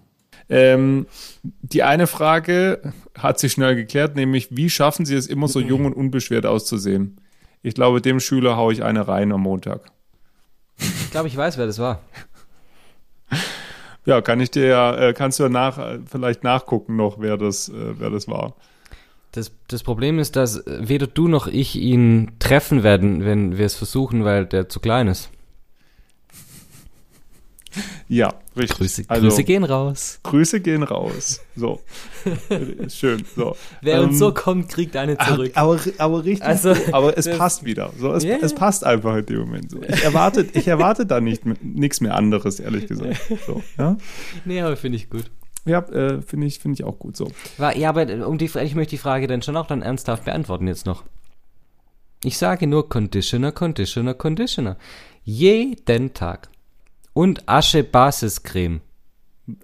ähm, 0.49 1.07
die 1.43 1.83
eine 1.83 2.07
Frage 2.07 2.93
hat 3.17 3.39
sich 3.39 3.53
schnell 3.53 3.77
geklärt, 3.77 4.17
nämlich 4.17 4.49
wie 4.57 4.71
schaffen 4.71 5.07
Sie 5.07 5.15
es 5.15 5.27
immer 5.27 5.49
so 5.49 5.61
jung 5.61 5.85
und 5.85 5.95
unbeschwert 5.95 6.47
auszusehen? 6.47 7.21
Ich 7.63 7.75
glaube, 7.75 8.01
dem 8.01 8.21
Schüler 8.21 8.57
haue 8.57 8.73
ich 8.73 8.83
eine 8.83 9.09
rein 9.09 9.33
am 9.33 9.43
Montag. 9.43 9.81
Ich 10.79 11.11
glaube, 11.11 11.29
ich 11.29 11.37
weiß, 11.37 11.57
wer 11.57 11.67
das 11.67 11.79
war. 11.79 12.01
Ja, 14.07 14.21
kann 14.21 14.41
ich 14.41 14.51
dir 14.51 14.67
ja, 14.67 14.95
äh, 14.97 15.13
kannst 15.15 15.39
du 15.39 15.45
ja 15.45 15.49
nach, 15.49 15.79
äh, 15.79 15.99
vielleicht 16.05 16.45
nachgucken 16.45 16.97
noch, 16.97 17.21
wer 17.21 17.39
das, 17.39 17.73
wer 17.75 18.11
das 18.11 18.29
war. 18.29 18.55
Das, 19.35 19.51
das 19.67 19.83
Problem 19.83 20.21
ist, 20.21 20.37
dass 20.37 20.63
weder 20.65 21.09
du 21.09 21.27
noch 21.27 21.49
ich 21.49 21.75
ihn 21.75 22.31
treffen 22.39 22.85
werden, 22.85 23.25
wenn 23.25 23.59
wir 23.59 23.67
es 23.67 23.75
versuchen, 23.75 24.25
weil 24.25 24.47
der 24.47 24.69
zu 24.69 24.79
klein 24.79 25.09
ist. 25.09 25.29
Ja, 28.09 28.35
richtig. 28.57 28.79
Grüße, 28.79 29.05
also, 29.09 29.27
Grüße 29.27 29.43
gehen 29.43 29.65
raus. 29.65 30.21
Grüße 30.23 30.61
gehen 30.61 30.85
raus. 30.85 31.41
So. 31.57 31.81
Schön. 32.89 33.25
So. 33.35 33.57
Wer 33.83 34.03
uns 34.03 34.13
Ähm, 34.13 34.19
so 34.19 34.33
kommt, 34.33 34.69
kriegt 34.69 34.95
eine 34.95 35.19
zurück. 35.19 35.51
Aber, 35.57 35.81
aber 35.99 36.25
richtig. 36.25 36.47
Also, 36.47 36.73
aber 36.93 37.19
es 37.19 37.29
passt 37.37 37.65
wieder. 37.65 37.93
So, 37.99 38.13
es, 38.13 38.23
Ja, 38.23 38.37
es 38.41 38.55
passt 38.55 38.85
einfach 38.85 39.17
in 39.17 39.27
dem 39.27 39.41
Moment 39.41 39.73
so. 39.73 39.83
Ich 39.83 40.05
erwarte, 40.05 40.47
ich 40.53 40.69
erwarte 40.69 41.07
da 41.07 41.21
nicht 41.21 41.43
nichts 41.65 42.01
mehr 42.01 42.15
anderes, 42.15 42.61
ehrlich 42.61 42.87
gesagt. 42.87 43.21
So, 43.49 43.65
ja, 43.77 43.97
nee, 44.45 44.61
aber 44.61 44.77
finde 44.77 44.95
ich 44.97 45.11
gut. 45.11 45.29
Ja 45.65 45.79
äh, 45.89 46.23
finde 46.23 46.47
ich, 46.47 46.59
finde 46.59 46.75
ich 46.81 46.85
auch 46.85 46.99
gut 46.99 47.17
so. 47.17 47.31
War, 47.59 47.77
ja, 47.77 47.89
aber 47.89 48.27
um 48.27 48.39
die, 48.39 48.47
ich 48.47 48.75
möchte 48.75 48.91
die 48.91 48.99
Frage 48.99 49.27
dann 49.27 49.43
schon 49.43 49.57
auch 49.57 49.67
dann 49.67 49.83
ernsthaft 49.83 50.25
beantworten 50.25 50.67
jetzt 50.67 50.87
noch. 50.87 51.05
Ich 52.23 52.39
sage 52.39 52.67
nur 52.67 52.89
Conditioner, 52.89 53.53
Conditioner, 53.53 54.15
Conditioner. 54.15 54.77
Jeden 55.25 56.15
Tag. 56.15 56.49
Und 57.13 57.49
Asche 57.49 57.85
Basiscreme. 57.85 58.81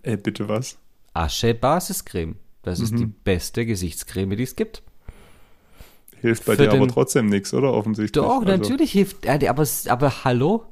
Äh, 0.03 0.17
bitte 0.19 0.49
was? 0.49 0.77
Asche 1.15 1.55
Basiscreme. 1.55 2.37
Das 2.63 2.81
ist 2.81 2.93
Mhm. 2.93 2.97
die 2.99 3.07
beste 3.07 3.65
Gesichtscreme, 3.65 4.37
die 4.37 4.43
es 4.43 4.57
gibt. 4.57 4.83
Hilft 6.21 6.45
bei 6.45 6.55
Für 6.57 6.69
dir 6.69 6.73
aber 6.75 6.87
trotzdem 6.89 7.27
nichts, 7.31 7.55
oder? 7.55 7.73
Offensichtlich. 7.73 8.13
Doch, 8.13 8.41
Also, 8.43 8.45
natürlich 8.47 8.93
hilft. 8.93 9.25
äh, 9.25 9.49
Aber, 9.49 9.67
aber 9.89 10.25
hallo? 10.25 10.65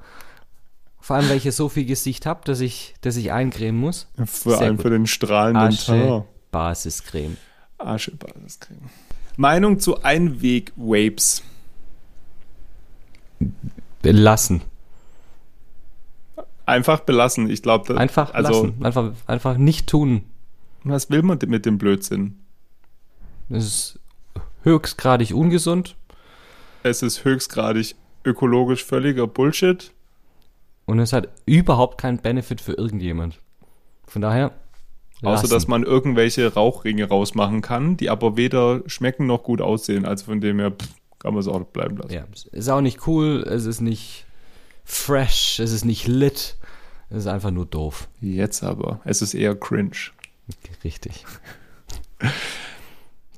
Vor 1.00 1.16
allem, 1.16 1.28
weil 1.28 1.37
ich 1.37 1.44
ja 1.44 1.52
so 1.52 1.68
viel 1.68 1.84
Gesicht 1.84 2.26
habe, 2.26 2.40
dass 2.44 2.61
ich, 2.61 2.94
dass 3.00 3.16
ich 3.16 3.32
eincremen 3.32 3.80
muss. 3.80 4.08
Vor 4.24 4.56
Sehr 4.56 4.66
allem 4.66 4.76
gut. 4.76 4.82
für 4.82 4.90
den 4.90 5.06
strahlenden 5.06 5.62
Asche 5.62 5.87
Tag. 5.87 6.24
Basiscreme. 6.50 7.37
Aschebasiscreme. 7.78 8.90
Meinung 9.37 9.78
zu 9.78 10.02
Einweg-Vapes. 10.02 11.42
Lassen. 14.02 14.62
Einfach 16.66 17.00
belassen. 17.00 17.48
Ich 17.48 17.62
glaube, 17.62 17.96
einfach 17.96 18.34
also, 18.34 18.64
lassen. 18.64 18.84
Einfach, 18.84 19.12
einfach 19.26 19.56
nicht 19.56 19.87
tun. 19.87 20.24
Was 20.84 21.11
will 21.11 21.22
man 21.22 21.38
mit 21.46 21.66
dem 21.66 21.78
Blödsinn? 21.78 22.40
Es 23.48 23.64
ist 23.64 24.00
höchstgradig 24.62 25.34
ungesund. 25.34 25.96
Es 26.82 27.02
ist 27.02 27.24
höchstgradig 27.24 27.94
ökologisch 28.24 28.84
völliger 28.84 29.26
Bullshit. 29.26 29.92
Und 30.88 31.01
es 31.01 31.12
hat 31.12 31.29
überhaupt 31.44 31.98
keinen 31.98 32.16
Benefit 32.16 32.62
für 32.62 32.72
irgendjemand. 32.72 33.40
Von 34.07 34.22
daher. 34.22 34.53
Lassen. 35.20 35.44
Außer, 35.44 35.55
dass 35.55 35.68
man 35.68 35.83
irgendwelche 35.83 36.55
Rauchringe 36.55 37.07
rausmachen 37.07 37.61
kann, 37.61 37.98
die 37.98 38.09
aber 38.09 38.38
weder 38.38 38.81
schmecken 38.87 39.27
noch 39.27 39.42
gut 39.42 39.61
aussehen. 39.61 40.07
Also 40.07 40.24
von 40.24 40.40
dem 40.40 40.59
her 40.59 40.70
pff, 40.70 40.88
kann 41.18 41.35
man 41.35 41.40
es 41.40 41.46
auch 41.46 41.62
bleiben 41.64 41.98
lassen. 41.98 42.14
Ja, 42.14 42.24
ist 42.53 42.70
auch 42.70 42.81
nicht 42.81 43.07
cool, 43.07 43.44
es 43.46 43.66
ist 43.66 43.83
nicht 43.83 44.24
fresh, 44.83 45.61
es 45.61 45.72
ist 45.72 45.85
nicht 45.85 46.07
lit, 46.07 46.57
es 47.11 47.18
ist 47.18 47.27
einfach 47.27 47.51
nur 47.51 47.66
doof. 47.66 48.09
Jetzt 48.22 48.62
aber, 48.62 49.01
es 49.05 49.20
ist 49.20 49.35
eher 49.35 49.55
cringe. 49.55 49.90
Richtig. 50.85 51.27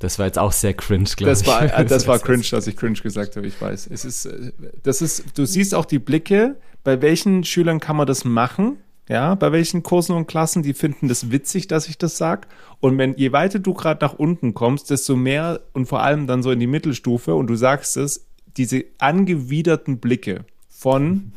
Das 0.00 0.18
war 0.18 0.26
jetzt 0.26 0.38
auch 0.38 0.52
sehr 0.52 0.74
cringe, 0.74 1.10
glaube 1.14 1.32
ich. 1.32 1.46
War, 1.46 1.78
äh, 1.78 1.84
das 1.84 2.06
war 2.08 2.18
cringe, 2.18 2.42
dass 2.50 2.66
ich 2.66 2.76
cringe 2.76 2.98
gesagt 2.98 3.36
habe, 3.36 3.46
ich 3.46 3.60
weiß. 3.60 3.86
Es 3.92 4.04
ist, 4.04 4.24
äh, 4.24 4.52
das 4.82 5.02
ist, 5.02 5.38
du 5.38 5.44
siehst 5.44 5.74
auch 5.74 5.84
die 5.84 5.98
Blicke, 5.98 6.56
bei 6.82 7.00
welchen 7.02 7.44
Schülern 7.44 7.80
kann 7.80 7.96
man 7.96 8.06
das 8.06 8.24
machen? 8.24 8.78
Ja, 9.10 9.34
bei 9.34 9.52
welchen 9.52 9.82
Kursen 9.82 10.14
und 10.14 10.26
Klassen, 10.26 10.62
die 10.62 10.72
finden 10.72 11.08
das 11.08 11.30
witzig, 11.30 11.66
dass 11.66 11.88
ich 11.88 11.98
das 11.98 12.16
sag. 12.16 12.46
Und 12.78 12.96
wenn, 12.96 13.14
je 13.16 13.32
weiter 13.32 13.58
du 13.58 13.74
gerade 13.74 14.04
nach 14.04 14.14
unten 14.14 14.54
kommst, 14.54 14.88
desto 14.88 15.16
mehr 15.16 15.60
und 15.72 15.86
vor 15.86 16.02
allem 16.02 16.26
dann 16.26 16.42
so 16.42 16.50
in 16.50 16.60
die 16.60 16.68
Mittelstufe 16.68 17.34
und 17.34 17.48
du 17.48 17.56
sagst 17.56 17.96
es, 17.96 18.26
diese 18.56 18.84
angewiderten 18.98 19.98
Blicke 19.98 20.44
von, 20.68 21.32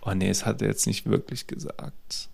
oh 0.00 0.14
nee, 0.14 0.30
es 0.30 0.46
hat 0.46 0.62
er 0.62 0.68
jetzt 0.68 0.86
nicht 0.86 1.08
wirklich 1.08 1.46
gesagt. 1.46 2.30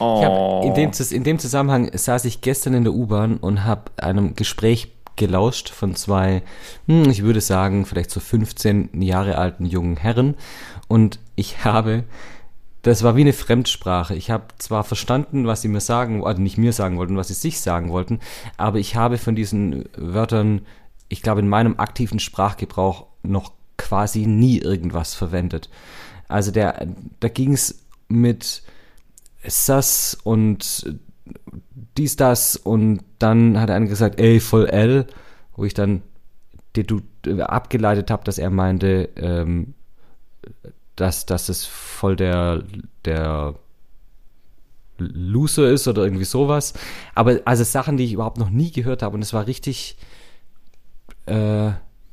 Oh. 0.00 0.62
in, 0.64 0.74
dem, 0.74 0.90
in 1.10 1.24
dem 1.24 1.38
Zusammenhang 1.38 1.90
saß 1.92 2.24
ich 2.24 2.40
gestern 2.40 2.74
in 2.74 2.84
der 2.84 2.94
U-Bahn 2.94 3.36
und 3.38 3.64
habe 3.64 3.90
einem 3.96 4.34
Gespräch 4.34 4.88
gelauscht 5.18 5.68
von 5.68 5.94
zwei, 5.94 6.42
hm, 6.86 7.10
ich 7.10 7.22
würde 7.22 7.42
sagen, 7.42 7.84
vielleicht 7.84 8.10
so 8.10 8.20
15 8.20 9.02
Jahre 9.02 9.36
alten 9.36 9.66
jungen 9.66 9.96
Herren. 9.96 10.36
Und 10.86 11.18
ich 11.36 11.64
habe, 11.64 12.04
das 12.82 13.02
war 13.02 13.16
wie 13.16 13.22
eine 13.22 13.34
Fremdsprache. 13.34 14.14
Ich 14.14 14.30
habe 14.30 14.44
zwar 14.58 14.84
verstanden, 14.84 15.46
was 15.46 15.60
sie 15.60 15.68
mir 15.68 15.80
sagen, 15.80 16.24
also 16.24 16.40
nicht 16.40 16.56
mir 16.56 16.72
sagen 16.72 16.96
wollten, 16.96 17.16
was 17.16 17.28
sie 17.28 17.34
sich 17.34 17.60
sagen 17.60 17.90
wollten, 17.90 18.20
aber 18.56 18.78
ich 18.78 18.96
habe 18.96 19.18
von 19.18 19.34
diesen 19.34 19.84
Wörtern, 19.96 20.62
ich 21.08 21.20
glaube, 21.20 21.40
in 21.40 21.48
meinem 21.48 21.78
aktiven 21.78 22.20
Sprachgebrauch 22.20 23.06
noch 23.22 23.52
quasi 23.76 24.26
nie 24.26 24.58
irgendwas 24.58 25.14
verwendet. 25.14 25.68
Also 26.28 26.50
der, 26.50 26.86
da 27.20 27.28
ging 27.28 27.52
es 27.52 27.80
mit 28.08 28.62
Sass 29.48 30.16
und 30.22 30.98
dies, 31.96 32.16
das 32.16 32.56
und 32.56 33.00
dann 33.18 33.58
hat 33.60 33.70
er 33.70 33.80
gesagt, 33.80 34.20
ey, 34.20 34.40
voll 34.40 34.66
L, 34.66 35.06
wo 35.56 35.64
ich 35.64 35.74
dann 35.74 36.02
abgeleitet 37.40 38.10
habe, 38.10 38.24
dass 38.24 38.38
er 38.38 38.50
meinte, 38.50 39.08
ähm, 39.16 39.74
dass, 40.94 41.26
dass 41.26 41.48
es 41.48 41.64
voll 41.64 42.16
der, 42.16 42.62
der 43.04 43.54
Loser 44.98 45.70
ist 45.70 45.88
oder 45.88 46.04
irgendwie 46.04 46.24
sowas. 46.24 46.74
Aber 47.14 47.40
also 47.44 47.64
Sachen, 47.64 47.96
die 47.96 48.04
ich 48.04 48.12
überhaupt 48.12 48.38
noch 48.38 48.50
nie 48.50 48.70
gehört 48.70 49.02
habe 49.02 49.16
und 49.16 49.22
es 49.22 49.32
war 49.32 49.46
richtig 49.46 49.96
äh, 51.26 51.70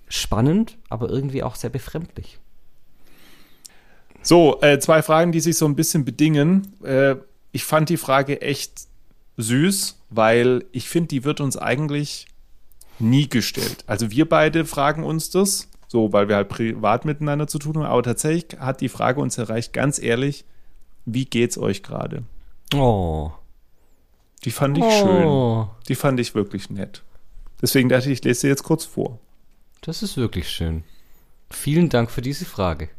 spannend, 0.08 0.78
aber 0.90 1.10
irgendwie 1.10 1.44
auch 1.44 1.56
sehr 1.56 1.70
befremdlich. 1.70 2.40
So, 4.26 4.60
äh, 4.62 4.80
zwei 4.80 5.04
Fragen, 5.04 5.32
die 5.32 5.40
sich 5.40 5.56
so 5.56 5.66
ein 5.66 5.76
bisschen 5.76 6.04
bedingen. 6.04 6.74
Äh, 6.84 7.16
ich 7.52 7.64
fand 7.64 7.90
die 7.90 7.98
Frage 7.98 8.42
echt 8.42 8.88
süß, 9.38 10.00
weil 10.10 10.66
ich 10.72 10.90
finde, 10.90 11.10
die 11.10 11.24
wird 11.24 11.42
uns 11.42 11.58
eigentlich 11.58 12.26
nie 12.98 13.30
gestellt. 13.30 13.84
Also 13.86 14.10
wir 14.10 14.28
beide 14.28 14.66
fragen 14.66 15.04
uns 15.04 15.30
das, 15.30 15.70
so, 15.88 16.12
weil 16.12 16.28
wir 16.28 16.38
halt 16.38 16.50
privat 16.50 17.06
miteinander 17.06 17.46
zu 17.46 17.60
tun 17.60 17.78
haben, 17.78 17.86
aber 17.86 18.02
tatsächlich 18.02 18.60
hat 18.60 18.82
die 18.82 18.90
Frage 18.90 19.22
uns 19.22 19.38
erreicht, 19.38 19.74
ganz 19.74 20.00
ehrlich, 20.00 20.44
wie 21.06 21.26
geht's 21.26 21.60
euch 21.60 21.84
gerade? 21.84 22.24
Oh. 22.74 23.32
Die 24.44 24.52
fand 24.52 24.80
ich 24.80 24.84
oh. 24.84 24.90
schön. 24.90 25.68
Die 25.88 25.96
fand 25.96 26.20
ich 26.20 26.34
wirklich 26.34 26.72
nett. 26.72 27.04
Deswegen 27.62 27.90
dachte 27.90 28.08
ich, 28.08 28.20
ich 28.20 28.24
lese 28.24 28.42
sie 28.42 28.48
jetzt 28.48 28.64
kurz 28.64 28.86
vor. 28.86 29.20
Das 29.82 30.02
ist 30.02 30.18
wirklich 30.18 30.50
schön. 30.50 30.84
Vielen 31.52 31.90
Dank 31.90 32.10
für 32.10 32.24
diese 32.24 32.46
Frage. 32.46 32.90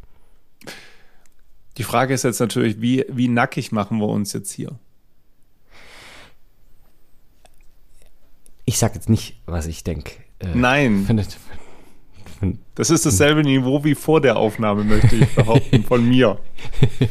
Die 1.76 1.82
Frage 1.82 2.14
ist 2.14 2.24
jetzt 2.24 2.40
natürlich, 2.40 2.80
wie, 2.80 3.04
wie 3.08 3.28
nackig 3.28 3.72
machen 3.72 3.98
wir 3.98 4.08
uns 4.08 4.32
jetzt 4.32 4.50
hier? 4.52 4.78
Ich 8.64 8.78
sage 8.78 8.94
jetzt 8.94 9.08
nicht, 9.08 9.40
was 9.46 9.66
ich 9.66 9.84
denke. 9.84 10.12
Äh, 10.38 10.48
Nein. 10.54 11.04
Findet, 11.06 11.38
find, 12.40 12.58
das 12.74 12.90
ist 12.90 13.06
dasselbe 13.06 13.42
Niveau 13.42 13.84
wie 13.84 13.94
vor 13.94 14.20
der 14.20 14.36
Aufnahme, 14.36 14.84
möchte 14.84 15.16
ich 15.16 15.34
behaupten, 15.34 15.84
von 15.84 16.06
mir. 16.08 16.38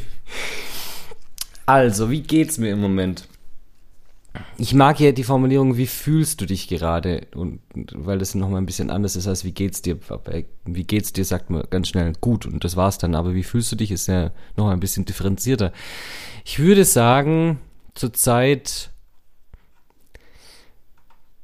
Also, 1.68 2.12
wie 2.12 2.22
geht's 2.22 2.60
mir 2.60 2.74
im 2.74 2.80
Moment? 2.80 3.28
Ich 4.58 4.74
mag 4.74 5.00
ja 5.00 5.12
die 5.12 5.24
Formulierung, 5.24 5.78
wie 5.78 5.88
fühlst 5.88 6.42
du 6.42 6.46
dich 6.46 6.68
gerade? 6.68 7.28
Und 7.36 7.60
weil 7.94 8.18
das 8.18 8.36
nochmal 8.36 8.62
ein 8.62 8.66
bisschen 8.66 8.90
anders 8.90 9.16
ist 9.16 9.28
als 9.28 9.44
wie 9.44 9.52
geht's 9.52 9.82
dir? 9.82 10.00
Wie 10.66 10.84
geht's 10.84 11.14
dir, 11.14 11.26
sagt 11.26 11.50
man 11.50 11.64
ganz 11.70 11.90
schnell 11.90 12.14
gut 12.22 12.46
und 12.46 12.64
das 12.64 12.76
war's 12.76 12.98
dann. 12.98 13.16
Aber 13.16 13.34
wie 13.34 13.44
fühlst 13.44 13.72
du 13.72 13.76
dich, 13.76 13.92
ist 13.92 14.08
ja 14.08 14.32
noch 14.56 14.70
ein 14.70 14.80
bisschen 14.80 15.06
differenzierter. 15.06 15.72
Ich 16.44 16.60
würde 16.60 16.86
sagen, 16.86 17.60
zurzeit 17.94 18.92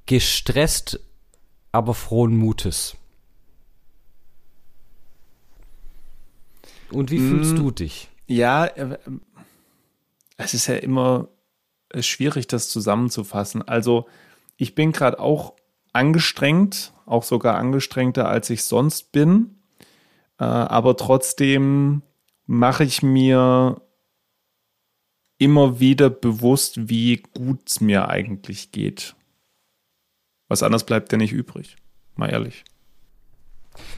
gestresst, 0.05 0.99
aber 1.71 1.93
frohen 1.93 2.35
Mutes. 2.35 2.97
Und 6.91 7.11
wie 7.11 7.19
fühlst 7.19 7.53
mm, 7.53 7.55
du 7.55 7.71
dich? 7.71 8.09
Ja, 8.27 8.65
äh, 8.65 8.97
es 10.37 10.53
ist 10.53 10.67
ja 10.67 10.75
immer 10.75 11.29
ist 11.93 12.07
schwierig, 12.07 12.47
das 12.47 12.69
zusammenzufassen. 12.69 13.61
Also 13.67 14.07
ich 14.57 14.75
bin 14.75 14.91
gerade 14.91 15.19
auch 15.19 15.55
angestrengt, 15.93 16.93
auch 17.05 17.23
sogar 17.23 17.55
angestrengter, 17.55 18.27
als 18.27 18.49
ich 18.49 18.63
sonst 18.63 19.11
bin. 19.11 19.57
Äh, 20.39 20.43
aber 20.43 20.97
trotzdem 20.97 22.01
mache 22.45 22.83
ich 22.83 23.03
mir 23.03 23.81
immer 25.37 25.79
wieder 25.79 26.09
bewusst, 26.09 26.89
wie 26.89 27.23
gut 27.33 27.61
es 27.65 27.81
mir 27.81 28.09
eigentlich 28.09 28.71
geht. 28.71 29.15
Was 30.47 30.63
anderes 30.63 30.83
bleibt 30.83 31.11
ja 31.11 31.17
nicht 31.17 31.31
übrig. 31.31 31.77
Mal 32.15 32.29
ehrlich. 32.29 32.63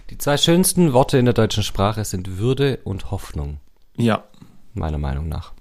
Die 0.09 0.17
zwei 0.17 0.37
schönsten 0.37 0.93
Worte 0.93 1.17
in 1.17 1.25
der 1.25 1.33
deutschen 1.33 1.63
Sprache 1.63 2.05
sind 2.05 2.37
Würde 2.37 2.79
und 2.83 3.11
Hoffnung. 3.11 3.59
Ja. 3.97 4.23
Meiner 4.73 4.97
Meinung 4.97 5.27
nach. 5.27 5.53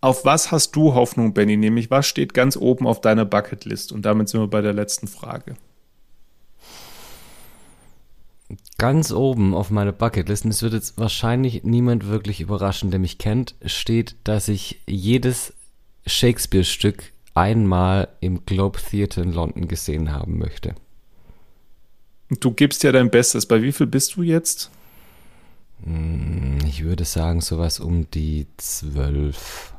Auf 0.00 0.24
was 0.24 0.50
hast 0.50 0.74
du 0.76 0.94
Hoffnung, 0.94 1.34
Benny? 1.34 1.56
Nämlich, 1.56 1.90
was 1.90 2.06
steht 2.06 2.32
ganz 2.32 2.56
oben 2.56 2.86
auf 2.86 3.00
deiner 3.00 3.26
Bucketlist? 3.26 3.92
Und 3.92 4.02
damit 4.02 4.28
sind 4.28 4.40
wir 4.40 4.48
bei 4.48 4.62
der 4.62 4.72
letzten 4.72 5.08
Frage. 5.08 5.56
Ganz 8.78 9.12
oben 9.12 9.54
auf 9.54 9.70
meiner 9.70 9.92
Bucketlist, 9.92 10.44
und 10.44 10.50
es 10.52 10.62
wird 10.62 10.72
jetzt 10.72 10.98
wahrscheinlich 10.98 11.64
niemand 11.64 12.06
wirklich 12.06 12.40
überraschen, 12.40 12.90
der 12.90 12.98
mich 12.98 13.18
kennt, 13.18 13.54
steht, 13.66 14.16
dass 14.24 14.48
ich 14.48 14.80
jedes 14.86 15.52
Shakespeare-Stück 16.06 17.12
einmal 17.34 18.08
im 18.20 18.46
Globe 18.46 18.80
Theatre 18.80 19.20
in 19.20 19.32
London 19.32 19.68
gesehen 19.68 20.12
haben 20.12 20.38
möchte. 20.38 20.74
Du 22.30 22.52
gibst 22.52 22.82
ja 22.82 22.92
dein 22.92 23.10
Bestes. 23.10 23.46
Bei 23.46 23.62
wie 23.62 23.72
viel 23.72 23.86
bist 23.86 24.16
du 24.16 24.22
jetzt? 24.22 24.70
Hm, 25.84 26.58
ich 26.66 26.84
würde 26.84 27.04
sagen, 27.04 27.40
sowas 27.40 27.80
um 27.80 28.10
die 28.10 28.46
zwölf 28.56 29.74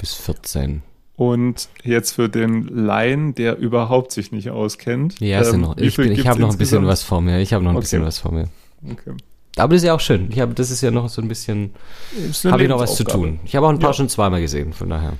bis 0.00 0.14
14. 0.14 0.82
Und 1.16 1.68
jetzt 1.84 2.12
für 2.12 2.30
den 2.30 2.66
Laien, 2.66 3.34
der 3.34 3.58
überhaupt 3.58 4.10
sich 4.10 4.32
nicht 4.32 4.50
auskennt. 4.50 5.20
Ja, 5.20 5.46
ähm, 5.46 5.60
noch, 5.60 5.76
ich, 5.76 5.98
ich 5.98 6.26
habe 6.26 6.40
noch 6.40 6.50
ein 6.50 6.58
bisschen 6.58 6.86
was 6.86 7.02
vor 7.02 7.20
mir. 7.20 7.40
Ich 7.40 7.52
habe 7.52 7.62
noch 7.62 7.72
ein 7.72 7.76
okay. 7.76 7.82
bisschen 7.82 8.02
was 8.02 8.18
vor 8.18 8.32
mir. 8.32 8.48
Okay. 8.82 9.12
Aber 9.56 9.74
das 9.74 9.82
ist 9.82 9.86
ja 9.86 9.94
auch 9.94 10.00
schön. 10.00 10.28
Ich 10.30 10.40
habe, 10.40 10.54
das 10.54 10.70
ist 10.70 10.80
ja 10.80 10.90
noch 10.90 11.10
so 11.10 11.20
ein 11.20 11.28
bisschen, 11.28 11.74
habe 12.44 12.62
ich 12.62 12.68
noch 12.68 12.78
was 12.78 12.96
zu 12.96 13.04
tun. 13.04 13.40
Ich 13.44 13.54
habe 13.54 13.66
auch 13.66 13.70
ein 13.70 13.78
paar 13.78 13.90
ja. 13.90 13.94
schon 13.94 14.08
zweimal 14.08 14.40
gesehen, 14.40 14.72
von 14.72 14.88
daher. 14.88 15.12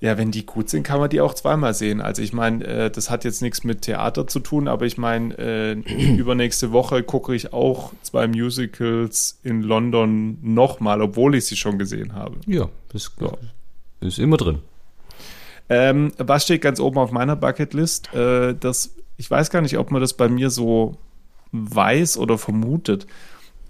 Ja, 0.00 0.16
wenn 0.16 0.30
die 0.30 0.46
gut 0.46 0.68
sind, 0.68 0.84
kann 0.84 1.00
man 1.00 1.10
die 1.10 1.20
auch 1.20 1.34
zweimal 1.34 1.74
sehen. 1.74 2.00
Also 2.00 2.22
ich 2.22 2.32
meine, 2.32 2.64
äh, 2.64 2.90
das 2.90 3.10
hat 3.10 3.24
jetzt 3.24 3.42
nichts 3.42 3.64
mit 3.64 3.82
Theater 3.82 4.26
zu 4.26 4.38
tun, 4.38 4.68
aber 4.68 4.86
ich 4.86 4.98
meine, 4.98 5.36
äh, 5.38 5.72
übernächste 6.16 6.70
Woche 6.72 7.02
gucke 7.02 7.34
ich 7.34 7.52
auch 7.52 7.92
zwei 8.02 8.28
Musicals 8.28 9.40
in 9.42 9.62
London 9.62 10.38
nochmal, 10.42 11.00
obwohl 11.00 11.34
ich 11.34 11.46
sie 11.46 11.56
schon 11.56 11.78
gesehen 11.78 12.14
habe. 12.14 12.36
Ja, 12.46 12.68
das 12.92 13.10
ja. 13.20 13.32
Ist 14.00 14.18
immer 14.18 14.36
drin. 14.36 14.60
Ähm, 15.68 16.12
was 16.18 16.44
steht 16.44 16.62
ganz 16.62 16.80
oben 16.80 16.98
auf 16.98 17.10
meiner 17.10 17.36
Bucketlist? 17.36 18.12
Äh, 18.14 18.54
das, 18.54 18.94
ich 19.16 19.30
weiß 19.30 19.50
gar 19.50 19.60
nicht, 19.60 19.78
ob 19.78 19.90
man 19.90 20.00
das 20.00 20.14
bei 20.14 20.28
mir 20.28 20.50
so 20.50 20.96
weiß 21.52 22.18
oder 22.18 22.38
vermutet. 22.38 23.06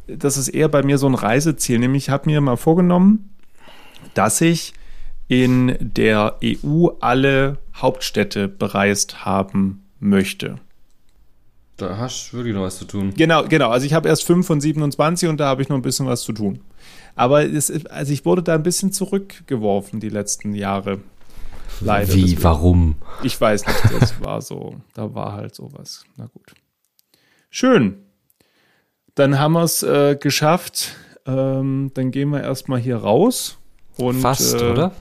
das 0.07 0.37
ist 0.37 0.49
eher 0.49 0.69
bei 0.69 0.83
mir 0.83 0.99
so 0.99 1.07
ein 1.07 1.15
Reiseziel. 1.15 1.79
Nämlich, 1.79 2.05
ich 2.05 2.11
habe 2.11 2.29
mir 2.31 2.41
mal 2.41 2.57
vorgenommen, 2.57 3.35
dass 4.15 4.41
ich 4.41 4.75
in 5.29 5.77
der 5.81 6.37
EU 6.43 6.89
alle 7.01 7.59
Hauptstädte 7.75 8.49
bereist 8.49 9.25
haben 9.25 9.85
möchte. 10.01 10.59
Da 11.77 11.97
hast 11.97 12.33
du 12.33 12.39
wirklich 12.39 12.55
noch 12.55 12.63
was 12.63 12.79
zu 12.79 12.87
tun. 12.87 13.13
Genau, 13.17 13.45
genau. 13.45 13.71
Also 13.71 13.87
ich 13.87 13.93
habe 13.93 14.09
erst 14.09 14.25
5 14.25 14.47
von 14.47 14.61
27 14.61 15.29
und 15.29 15.39
da 15.39 15.47
habe 15.47 15.63
ich 15.63 15.69
noch 15.69 15.77
ein 15.77 15.83
bisschen 15.83 16.07
was 16.07 16.23
zu 16.23 16.33
tun. 16.33 16.61
Aber 17.19 17.45
es, 17.45 17.87
also 17.87 18.13
ich 18.13 18.25
wurde 18.25 18.43
da 18.43 18.55
ein 18.55 18.63
bisschen 18.63 18.93
zurückgeworfen 18.93 20.01
die 20.01 20.09
letzten 20.09 20.55
Jahre. 20.55 21.01
Leider. 21.81 22.15
Wie, 22.15 22.23
deswegen. 22.23 22.43
warum? 22.45 22.97
Ich 23.23 23.41
weiß 23.41 23.67
nicht, 23.67 24.01
das 24.01 24.23
war 24.23 24.41
so, 24.41 24.77
da 24.95 25.15
war 25.15 25.33
halt 25.33 25.55
sowas. 25.55 26.05
Na 26.17 26.27
gut. 26.27 26.55
Schön. 27.51 27.99
Dann 29.15 29.39
haben 29.39 29.55
wir 29.55 29.65
es 29.65 29.83
äh, 29.83 30.17
geschafft. 30.21 30.97
Ähm, 31.27 31.91
dann 31.95 32.11
gehen 32.11 32.31
wir 32.31 32.43
erstmal 32.43 32.79
hier 32.79 32.97
raus. 32.97 33.59
Und, 33.97 34.21
Fast, 34.21 34.61
äh, 34.61 34.65
oder? 34.65 34.93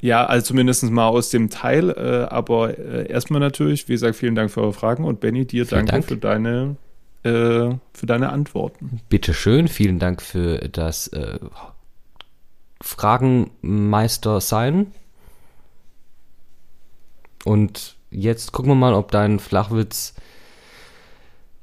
Ja, 0.00 0.26
also 0.26 0.46
zumindest 0.46 0.82
mal 0.90 1.06
aus 1.06 1.30
dem 1.30 1.50
Teil. 1.50 1.90
Äh, 1.90 2.32
aber 2.32 2.78
äh, 2.78 3.10
erstmal 3.10 3.40
natürlich, 3.40 3.88
wie 3.88 3.92
gesagt, 3.92 4.16
vielen 4.16 4.34
Dank 4.34 4.50
für 4.50 4.62
eure 4.62 4.72
Fragen 4.72 5.04
und 5.04 5.20
Benny, 5.20 5.46
dir 5.46 5.66
vielen 5.66 5.86
danke 5.86 5.92
Dank. 5.92 6.04
für 6.06 6.16
deine 6.16 6.76
äh, 7.22 7.74
für 7.92 8.06
deine 8.06 8.30
Antworten. 8.30 9.00
Bitte 9.08 9.34
schön, 9.34 9.68
vielen 9.68 9.98
Dank 9.98 10.22
für 10.22 10.58
das 10.68 11.08
äh, 11.08 11.38
Fragenmeister 12.80 14.40
sein. 14.40 14.92
Und 17.44 17.96
jetzt 18.10 18.52
gucken 18.52 18.70
wir 18.70 18.76
mal, 18.76 18.94
ob 18.94 19.10
dein 19.10 19.38
Flachwitz 19.38 20.14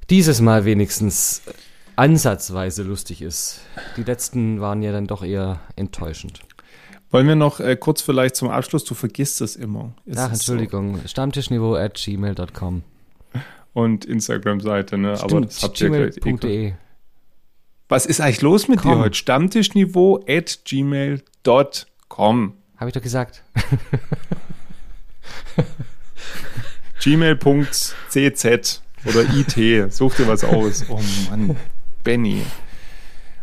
dieses 0.10 0.42
Mal 0.42 0.66
wenigstens 0.66 1.42
ansatzweise 1.96 2.84
lustig 2.84 3.22
ist. 3.22 3.62
Die 3.98 4.04
letzten 4.04 4.62
waren 4.62 4.82
ja 4.84 4.92
dann 4.92 5.08
doch 5.08 5.24
eher 5.24 5.60
enttäuschend. 5.76 6.42
Wollen 7.10 7.28
wir 7.28 7.36
noch 7.36 7.60
äh, 7.60 7.76
kurz 7.78 8.02
vielleicht 8.02 8.36
zum 8.36 8.50
Abschluss, 8.50 8.84
du 8.84 8.94
vergisst 8.94 9.42
es 9.42 9.56
immer. 9.56 9.94
Ist 10.06 10.20
Ach, 10.20 10.32
Entschuldigung, 10.32 11.00
so? 11.02 11.08
stammtischniveau 11.08 11.76
at 11.76 11.96
gmail.com. 11.96 12.84
Und 13.78 14.06
Instagram-Seite, 14.06 14.98
ne? 14.98 15.18
Stimmt, 15.18 15.32
Aber 15.34 15.42
das 15.42 15.62
habt 15.62 15.80
ihr 15.82 15.90
gmail.de. 15.90 16.74
Was 17.88 18.08
ist 18.08 18.20
eigentlich 18.20 18.42
los 18.42 18.68
mit 18.68 18.80
Komm. 18.80 18.94
dir 18.94 19.00
heute? 19.02 19.16
Stammtischniveau 19.16 20.26
at 20.28 20.62
gmail.com. 20.66 22.54
Habe 22.78 22.90
ich 22.90 22.94
doch 22.96 23.04
gesagt. 23.04 23.44
gmail.cz 27.04 28.82
oder 29.06 29.22
IT. 29.36 29.94
Such 29.94 30.16
dir 30.16 30.28
was 30.28 30.44
aus. 30.44 30.86
Oh 30.90 31.00
Mann, 31.30 31.56
Benny. 32.04 32.42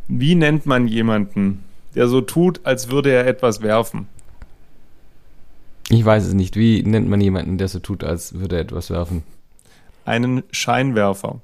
Wie 0.08 0.34
nennt 0.34 0.66
man 0.66 0.88
jemanden, 0.88 1.62
der 1.94 2.08
so 2.08 2.20
tut, 2.20 2.60
als 2.64 2.90
würde 2.90 3.12
er 3.12 3.28
etwas 3.28 3.62
werfen? 3.62 4.08
Ich 5.90 6.04
weiß 6.04 6.26
es 6.26 6.34
nicht. 6.34 6.56
Wie 6.56 6.82
nennt 6.82 7.08
man 7.08 7.20
jemanden, 7.20 7.56
der 7.56 7.68
so 7.68 7.78
tut, 7.78 8.02
als 8.02 8.34
würde 8.34 8.56
er 8.56 8.62
etwas 8.62 8.90
werfen? 8.90 9.22
Einen 10.04 10.42
Scheinwerfer. 10.50 11.40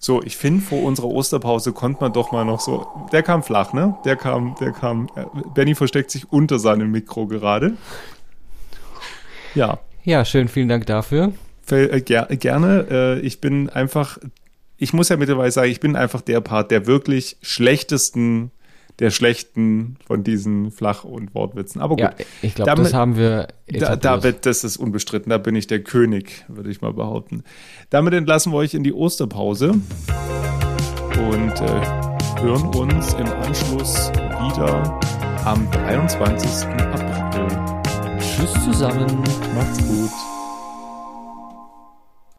So, 0.00 0.22
ich 0.22 0.36
finde, 0.36 0.62
vor 0.62 0.82
unserer 0.84 1.08
Osterpause 1.08 1.72
konnte 1.72 2.00
man 2.00 2.12
doch 2.12 2.32
mal 2.32 2.44
noch 2.44 2.60
so. 2.60 2.86
Der 3.12 3.22
kam 3.22 3.42
flach, 3.42 3.74
ne? 3.74 3.94
Der 4.06 4.16
kam, 4.16 4.54
der 4.58 4.72
kam. 4.72 5.08
Äh, 5.16 5.24
Benny 5.54 5.74
versteckt 5.74 6.10
sich 6.10 6.32
unter 6.32 6.58
seinem 6.58 6.90
Mikro 6.90 7.26
gerade. 7.26 7.76
Ja. 9.54 9.80
Ja, 10.04 10.24
schön, 10.24 10.48
vielen 10.48 10.68
Dank 10.68 10.86
dafür. 10.86 11.32
Äh, 11.70 12.00
ger 12.00 12.26
gerne. 12.26 12.86
Äh, 12.90 13.20
ich 13.20 13.42
bin 13.42 13.68
einfach, 13.68 14.16
ich 14.78 14.94
muss 14.94 15.10
ja 15.10 15.18
mittlerweile 15.18 15.50
sagen, 15.50 15.70
ich 15.70 15.80
bin 15.80 15.96
einfach 15.96 16.22
der 16.22 16.40
Part 16.40 16.70
der 16.70 16.86
wirklich 16.86 17.36
schlechtesten 17.42 18.50
der 18.98 19.10
schlechten 19.10 19.96
von 20.06 20.24
diesen 20.24 20.70
Flach- 20.70 21.04
und 21.04 21.34
Wortwitzen. 21.34 21.80
Aber 21.80 21.96
gut. 21.96 22.00
Ja, 22.00 22.14
ich 22.42 22.54
glaube, 22.54 22.82
das 22.82 22.94
haben 22.94 23.16
wir. 23.16 23.48
Da, 23.66 23.96
damit, 23.96 24.44
das 24.46 24.64
ist 24.64 24.76
unbestritten. 24.76 25.30
Da 25.30 25.38
bin 25.38 25.54
ich 25.54 25.66
der 25.66 25.82
König, 25.82 26.44
würde 26.48 26.70
ich 26.70 26.80
mal 26.80 26.92
behaupten. 26.92 27.44
Damit 27.90 28.14
entlassen 28.14 28.52
wir 28.52 28.56
euch 28.56 28.74
in 28.74 28.82
die 28.82 28.92
Osterpause 28.92 29.70
und 29.70 31.60
äh, 31.60 32.42
hören 32.42 32.66
uns 32.74 33.14
im 33.14 33.26
Anschluss 33.26 34.10
wieder 34.10 34.98
am 35.44 35.70
23. 35.70 36.66
April. 36.66 38.18
Tschüss 38.18 38.52
zusammen. 38.64 39.22
Macht's 39.54 39.78
gut. 39.86 40.37